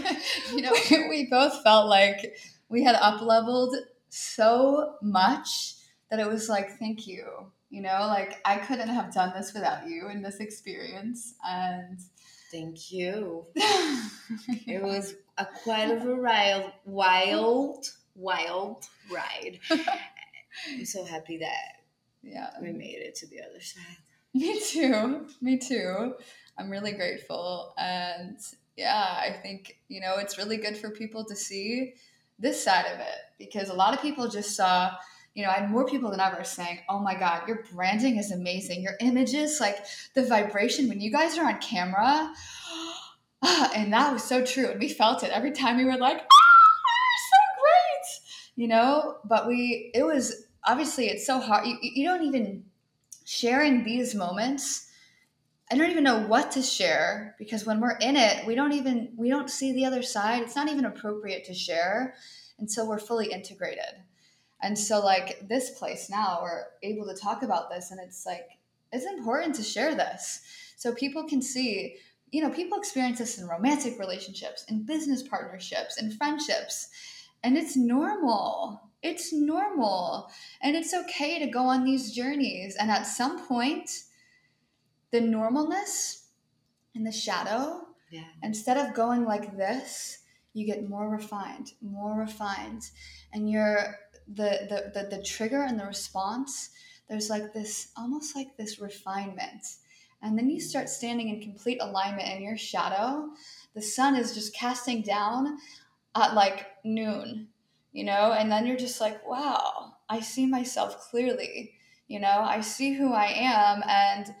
[0.02, 0.50] Ah!
[0.54, 0.72] you know,
[1.08, 2.36] we both felt like
[2.68, 3.76] we had up leveled
[4.08, 5.74] so much
[6.10, 7.24] that it was like, thank you.
[7.70, 11.34] You know, like I couldn't have done this without you in this experience.
[11.44, 11.98] And
[12.52, 13.46] thank you.
[13.56, 19.58] it was a quite of a wild, wild, wild ride.
[20.70, 21.80] I'm so happy that
[22.22, 24.03] yeah we made it to the other side.
[24.36, 25.26] Me too.
[25.40, 26.14] Me too.
[26.58, 27.72] I'm really grateful.
[27.78, 28.38] And
[28.76, 31.94] yeah, I think, you know, it's really good for people to see
[32.40, 34.90] this side of it because a lot of people just saw
[35.34, 38.30] you know, I had more people than ever saying, "Oh my God, your branding is
[38.30, 38.82] amazing.
[38.82, 42.32] Your images, like the vibration when you guys are on camera."
[43.74, 47.14] And that was so true, and we felt it every time we were like, "Ah,
[47.30, 48.06] so great,"
[48.56, 49.18] you know.
[49.24, 51.66] But we, it was obviously it's so hard.
[51.66, 52.64] You, you don't even
[53.24, 54.90] sharing these moments.
[55.70, 59.14] I don't even know what to share because when we're in it, we don't even
[59.16, 60.42] we don't see the other side.
[60.42, 62.14] It's not even appropriate to share
[62.58, 64.02] until we're fully integrated.
[64.62, 68.48] And so, like this place now, we're able to talk about this, and it's like
[68.92, 70.40] it's important to share this
[70.76, 71.96] so people can see.
[72.30, 76.88] You know, people experience this in romantic relationships, in business partnerships, in friendships,
[77.42, 78.80] and it's normal.
[79.04, 80.30] It's normal,
[80.62, 82.74] and it's okay to go on these journeys.
[82.76, 83.90] And at some point,
[85.12, 86.24] the normalness
[86.94, 88.24] and the shadow, yeah.
[88.42, 90.18] instead of going like this,
[90.54, 92.90] you get more refined, more refined,
[93.32, 93.96] and you're
[94.26, 96.70] the, the the the trigger and the response
[97.08, 99.66] there's like this almost like this refinement.
[100.22, 103.28] And then you start standing in complete alignment in your shadow.
[103.74, 105.58] The sun is just casting down
[106.14, 107.48] at like noon
[107.94, 111.74] you know and then you're just like wow i see myself clearly
[112.08, 114.34] you know i see who i am and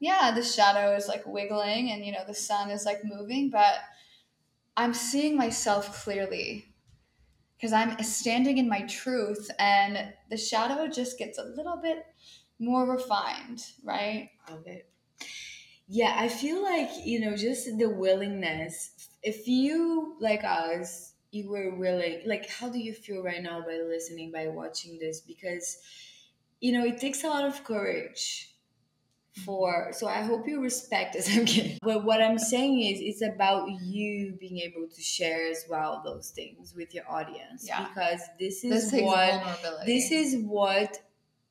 [0.00, 3.76] yeah the shadow is like wiggling and you know the sun is like moving but
[4.76, 6.66] i'm seeing myself clearly
[7.56, 12.04] because I'm standing in my truth and the shadow just gets a little bit
[12.58, 14.30] more refined, right?
[14.50, 14.84] Okay.
[15.88, 19.08] Yeah, I feel like, you know, just the willingness.
[19.22, 23.78] If you, like us, you were willing, like, how do you feel right now by
[23.86, 25.20] listening, by watching this?
[25.20, 25.78] Because,
[26.60, 28.56] you know, it takes a lot of courage
[29.44, 33.22] for so i hope you respect as i'm kidding but what i'm saying is it's
[33.22, 37.86] about you being able to share as well those things with your audience yeah.
[37.86, 40.98] because this is this what this is what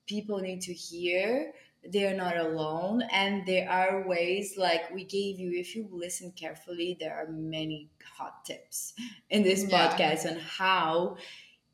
[0.08, 1.52] people need to hear
[1.92, 6.98] they're not alone and there are ways like we gave you if you listen carefully
[7.00, 8.94] there are many hot tips
[9.30, 9.90] in this yeah.
[9.90, 11.16] podcast on how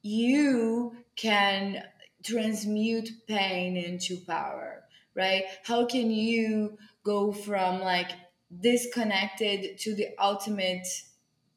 [0.02, 1.84] you can
[2.24, 4.82] transmute pain into power
[5.16, 5.44] right?
[5.64, 8.12] How can you go from like
[8.60, 10.88] disconnected to the ultimate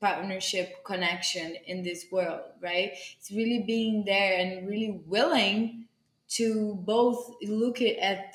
[0.01, 2.93] partnership connection in this world, right?
[3.19, 5.84] It's really being there and really willing
[6.29, 8.35] to both look at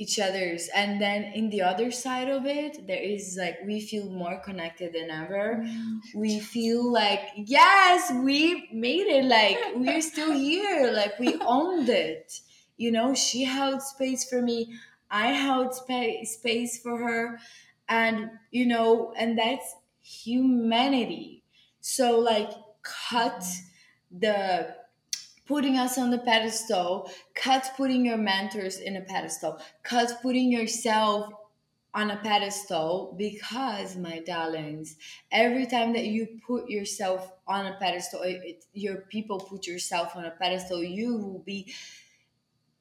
[0.00, 4.08] each other's and then in the other side of it there is like we feel
[4.08, 5.64] more connected than ever.
[5.64, 6.20] Mm-hmm.
[6.20, 12.40] We feel like yes we made it like we're still here like we owned it.
[12.76, 14.74] You know she held space for me
[15.10, 17.40] i held space space for her
[17.88, 19.74] and you know and that's
[20.08, 21.42] humanity.
[21.80, 22.50] So like
[22.82, 24.18] cut mm-hmm.
[24.20, 24.76] the
[25.48, 31.32] putting us on the pedestal cut putting your mentors in a pedestal cut putting yourself
[31.94, 34.96] on a pedestal because my darlings
[35.32, 40.26] every time that you put yourself on a pedestal it, your people put yourself on
[40.26, 41.72] a pedestal you will be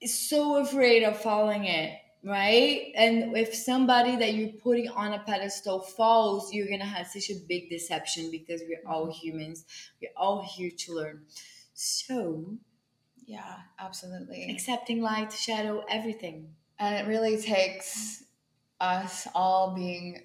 [0.05, 2.91] so afraid of falling it right?
[2.95, 7.35] And if somebody that you're putting on a pedestal falls you're gonna have such a
[7.47, 9.65] big deception because we're all humans.
[10.01, 11.21] We're all here to learn
[11.79, 12.57] so
[13.25, 16.47] yeah absolutely accepting light shadow everything
[16.79, 18.23] and it really takes
[18.79, 20.21] us all being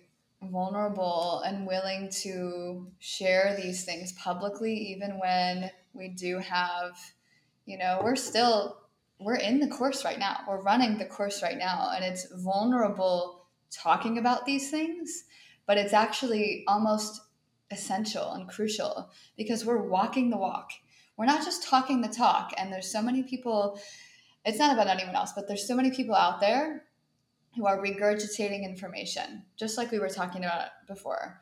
[0.51, 6.99] vulnerable and willing to share these things publicly, even when we do have,
[7.67, 8.79] you know, we're still,
[9.21, 10.41] we're in the course right now.
[10.49, 11.91] We're running the course right now.
[11.95, 15.25] And it's vulnerable talking about these things,
[15.67, 17.21] but it's actually almost
[17.71, 20.71] essential and crucial because we're walking the walk.
[21.23, 22.51] We're not just talking the talk.
[22.59, 23.79] And there's so many people,
[24.45, 26.83] it's not about anyone else, but there's so many people out there
[27.55, 31.41] who are regurgitating information, just like we were talking about before.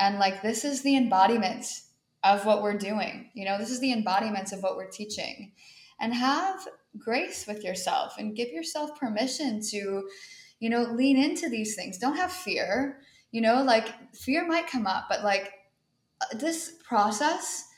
[0.00, 1.64] And like, this is the embodiment
[2.24, 3.30] of what we're doing.
[3.34, 5.52] You know, this is the embodiment of what we're teaching.
[6.00, 6.66] And have
[6.98, 10.08] grace with yourself and give yourself permission to,
[10.58, 11.98] you know, lean into these things.
[11.98, 12.98] Don't have fear.
[13.30, 15.52] You know, like, fear might come up, but like,
[16.34, 17.68] this process,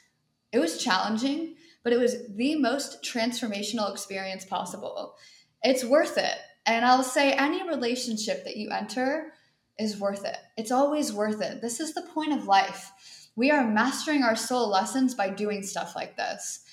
[0.52, 5.16] it was challenging, but it was the most transformational experience possible.
[5.62, 9.32] It's worth it and I'll say any relationship that you enter
[9.78, 10.36] is worth it.
[10.56, 11.60] It's always worth it.
[11.60, 12.92] This is the point of life.
[13.34, 16.64] We are mastering our soul lessons by doing stuff like this.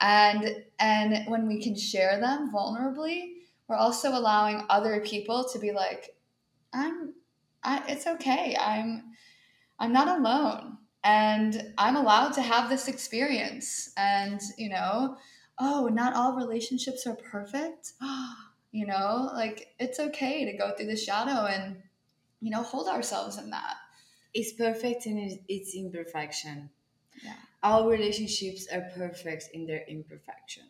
[0.00, 3.34] And and when we can share them vulnerably,
[3.68, 6.10] we're also allowing other people to be like,
[6.72, 7.14] I'm
[7.62, 8.56] I, it's okay.
[8.60, 9.04] I'm
[9.78, 10.78] I'm not alone.
[11.02, 13.92] And I'm allowed to have this experience.
[13.96, 15.16] And, you know,
[15.58, 17.92] oh, not all relationships are perfect.
[18.72, 21.76] you know like it's okay to go through the shadow and
[22.40, 23.76] you know hold ourselves in that
[24.34, 26.70] it's perfect in its imperfection
[27.22, 30.64] yeah our relationships are perfect in their imperfection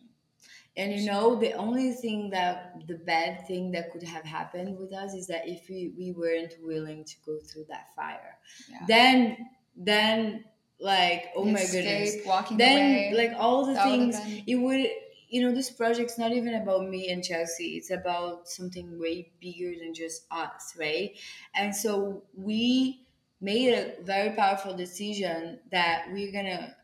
[0.77, 4.93] and you know the only thing that the bad thing that could have happened with
[4.93, 8.39] us is that if we, we weren't willing to go through that fire
[8.71, 8.79] yeah.
[8.89, 9.37] then
[9.85, 10.45] then
[10.81, 14.17] like oh my goodness walking then away, like all the things
[14.47, 14.87] it would
[15.31, 17.77] you know, this project's not even about me and Chelsea.
[17.77, 21.13] It's about something way bigger than just us, right?
[21.55, 23.07] And so we
[23.41, 26.75] made a very powerful decision that we're gonna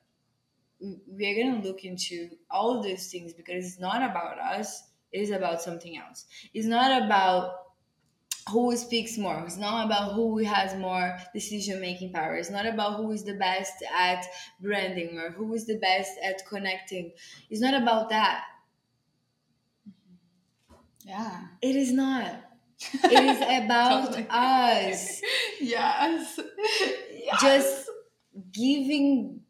[0.80, 4.84] we're gonna look into all of those things because it's not about us.
[5.12, 6.26] It is about something else.
[6.54, 7.65] It's not about
[8.50, 9.42] who speaks more.
[9.44, 12.36] It's not about who has more decision making power.
[12.36, 14.24] It's not about who is the best at
[14.60, 17.12] branding or who is the best at connecting.
[17.50, 18.44] It's not about that.
[21.04, 21.40] Yeah.
[21.62, 22.42] It is not.
[23.04, 24.26] It is about totally.
[24.28, 25.22] us.
[25.60, 26.38] Yes.
[27.10, 27.40] yes.
[27.40, 27.90] Just
[28.52, 29.40] giving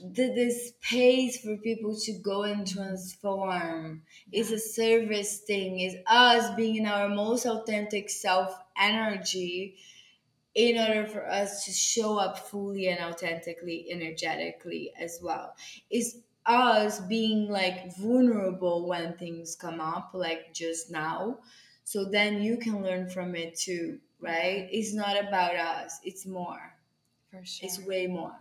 [0.00, 6.54] the, the space for people to go and transform is a service thing is us
[6.56, 9.76] being in our most authentic self energy
[10.54, 15.54] in order for us to show up fully and authentically energetically as well.
[15.90, 21.38] Is us being like vulnerable when things come up like just now.
[21.84, 24.68] So then you can learn from it too right?
[24.70, 26.74] It's not about us it's more.
[27.30, 27.66] For sure.
[27.66, 28.34] it's way more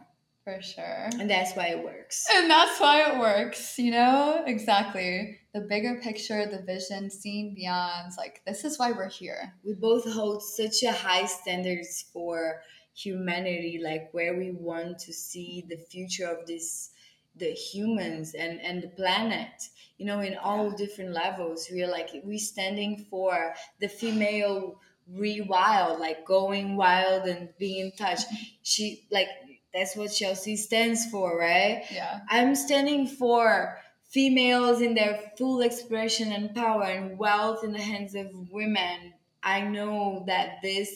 [0.47, 1.09] for sure.
[1.19, 2.25] And that's why it works.
[2.33, 4.43] And that's why it works, you know?
[4.45, 5.39] Exactly.
[5.53, 9.53] The bigger picture, the vision, seeing beyond, like, this is why we're here.
[9.65, 12.61] We both hold such a high standards for
[12.95, 16.91] humanity, like where we want to see the future of this
[17.35, 19.51] the humans and and the planet
[19.99, 24.81] you know in all different levels we're like we standing for the female
[25.13, 28.43] rewild like going wild and being in touch mm-hmm.
[28.63, 29.27] she like
[29.73, 31.83] that's what Chelsea stands for, right?
[31.91, 32.19] Yeah.
[32.29, 38.15] I'm standing for females in their full expression and power and wealth in the hands
[38.15, 39.13] of women.
[39.43, 40.93] I know that this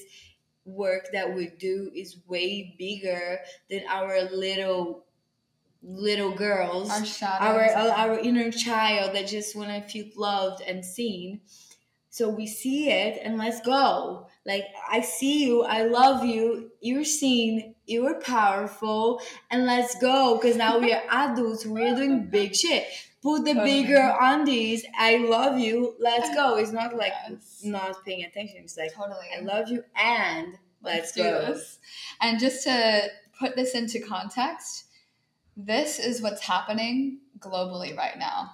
[0.66, 5.06] work that we do is way bigger than our little
[5.84, 6.92] little girls
[7.24, 11.42] our our, our inner child that just want to feel loved and seen
[12.12, 14.28] so we see it and let's go.
[14.46, 20.40] Like, I see you, I love you, you're seen, you're powerful, and let's go.
[20.42, 22.88] Because now we are adults, we're doing big shit.
[23.22, 23.84] Put the totally.
[23.84, 24.84] bigger on these.
[24.98, 26.56] I love you, let's go.
[26.62, 27.62] It's not like yes.
[27.64, 28.58] not paying attention.
[28.64, 29.28] It's like, totally.
[29.38, 31.54] I love you, and let's, let's go.
[31.54, 31.80] This.
[32.22, 34.86] And just to put this into context,
[35.56, 38.52] this is what's happening globally right now.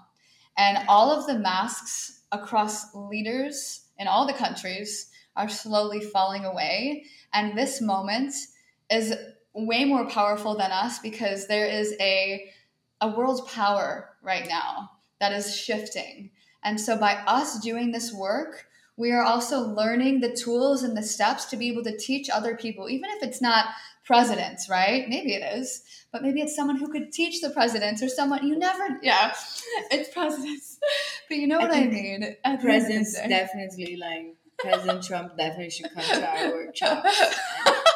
[0.58, 7.06] And all of the masks across leaders in all the countries are slowly falling away.
[7.34, 8.34] And this moment
[8.90, 9.14] is
[9.54, 12.52] way more powerful than us because there is a
[13.02, 16.32] a world power right now that is shifting.
[16.64, 18.66] And so by us doing this work,
[18.98, 22.56] we are also learning the tools and the steps to be able to teach other
[22.56, 23.68] people, even if it's not
[24.04, 25.08] presidents, right?
[25.08, 28.58] Maybe it is, but maybe it's someone who could teach the presidents or someone you
[28.58, 29.34] never, yeah,
[29.92, 30.80] it's presidents.
[31.30, 32.38] But you know what I, I mean?
[32.62, 37.06] Presidents definitely, like President Trump definitely should come to our workshop.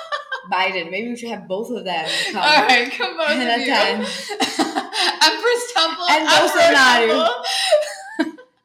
[0.52, 2.36] Biden, maybe we should have both of them come.
[2.44, 3.32] All right, come on.
[3.32, 4.02] And attend.
[5.24, 7.30] Empress Temple and Bolsonaro.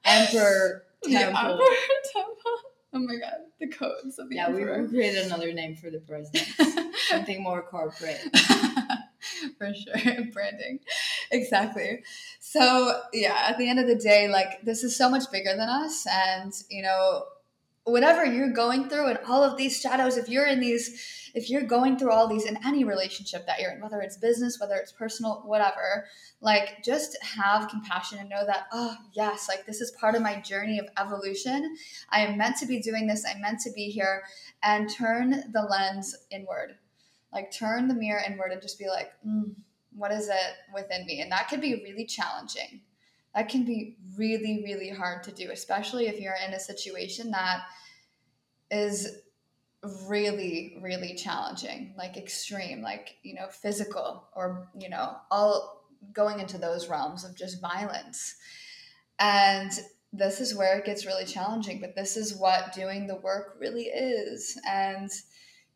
[0.04, 1.38] Emperor Temple.
[1.38, 1.64] Emperor
[2.12, 2.34] Temple.
[2.92, 4.76] Oh my god, the codes of the Yeah, emperor.
[4.76, 6.94] we will create another name for the president.
[7.08, 8.20] Something more corporate.
[9.58, 10.24] for sure.
[10.32, 10.80] Branding.
[11.30, 12.02] Exactly.
[12.40, 15.68] So yeah, at the end of the day, like this is so much bigger than
[15.68, 16.06] us.
[16.10, 17.24] And you know,
[17.84, 21.62] whatever you're going through and all of these shadows, if you're in these if you're
[21.62, 24.90] going through all these in any relationship that you're in, whether it's business, whether it's
[24.90, 26.06] personal, whatever,
[26.40, 30.40] like just have compassion and know that, oh, yes, like this is part of my
[30.40, 31.76] journey of evolution.
[32.08, 34.22] I am meant to be doing this, I'm meant to be here,
[34.62, 36.78] and turn the lens inward.
[37.34, 39.54] Like turn the mirror inward and just be like, mm,
[39.94, 41.20] what is it within me?
[41.20, 42.80] And that could be really challenging.
[43.34, 47.60] That can be really, really hard to do, especially if you're in a situation that
[48.70, 49.18] is
[50.08, 56.58] really really challenging like extreme like you know physical or you know all going into
[56.58, 58.36] those realms of just violence.
[59.18, 59.70] And
[60.12, 63.84] this is where it gets really challenging but this is what doing the work really
[63.84, 64.58] is.
[64.68, 65.10] And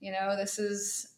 [0.00, 1.14] you know this is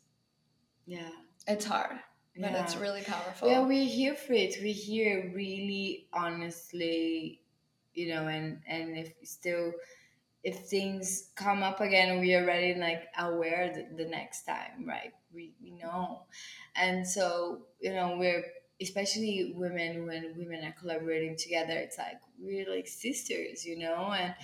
[0.86, 1.10] yeah.
[1.46, 1.96] it's hard
[2.36, 2.62] but yeah.
[2.62, 3.48] it's really powerful.
[3.48, 4.56] Yeah we're here for it.
[4.62, 7.40] We're here really honestly
[7.94, 9.72] you know and and if still
[10.44, 15.12] if things come up again we are already like aware the, the next time right
[15.34, 16.22] we, we know
[16.76, 18.44] and so you know we're
[18.80, 24.34] especially women when women are collaborating together it's like we're like sisters you know and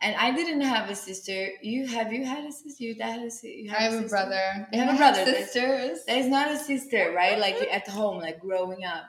[0.00, 1.48] and I didn't have a sister.
[1.62, 2.84] You have you had a sister?
[2.84, 3.48] You had a sister.
[3.48, 4.68] You have I have a, a brother.
[4.70, 5.24] You have a brother.
[5.24, 6.00] Sisters.
[6.06, 7.38] There's not a sister, right?
[7.38, 9.04] Like at home, like growing up,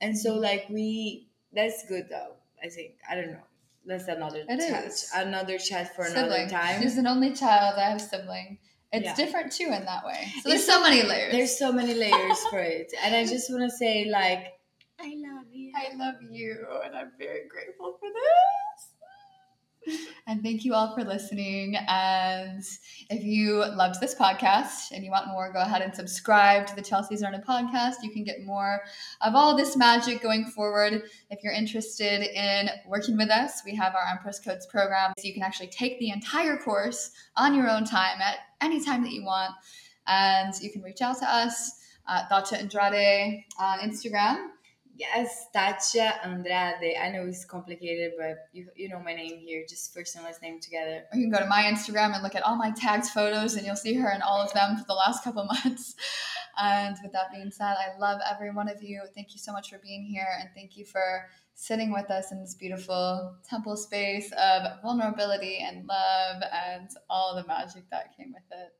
[0.00, 1.26] and so like we.
[1.52, 2.34] That's good though.
[2.62, 3.42] I think I don't know
[3.86, 4.86] that's another it chat.
[4.86, 5.10] Is.
[5.14, 6.24] Another chat for sibling.
[6.24, 6.80] another time.
[6.80, 7.76] There's an only child.
[7.78, 8.58] I have sibling.
[8.92, 9.14] It's yeah.
[9.14, 10.32] different too in that way.
[10.42, 11.32] So there's so many layers.
[11.32, 14.52] There's so many layers for it, and I just want to say like,
[14.98, 15.72] I love you.
[15.76, 18.85] I love you, and I'm very grateful for this.
[20.26, 21.76] And thank you all for listening.
[21.88, 22.64] And
[23.10, 26.82] if you loved this podcast and you want more, go ahead and subscribe to the
[26.82, 28.02] Chelsea Zerna podcast.
[28.02, 28.82] You can get more
[29.20, 31.02] of all this magic going forward.
[31.30, 35.12] If you're interested in working with us, we have our Empress Codes program.
[35.16, 39.02] So you can actually take the entire course on your own time at any time
[39.04, 39.52] that you want.
[40.08, 44.48] And you can reach out to us, uh, Thatja Andrade on Instagram
[44.98, 46.96] Yes, Thatja Andrade.
[46.98, 50.40] I know it's complicated, but you, you know my name here, just first and last
[50.40, 51.04] name together.
[51.12, 53.76] You can go to my Instagram and look at all my tagged photos, and you'll
[53.76, 55.96] see her in all of them for the last couple months.
[56.58, 59.02] And with that being said, I love every one of you.
[59.14, 62.40] Thank you so much for being here, and thank you for sitting with us in
[62.40, 68.44] this beautiful temple space of vulnerability and love and all the magic that came with
[68.50, 68.72] it.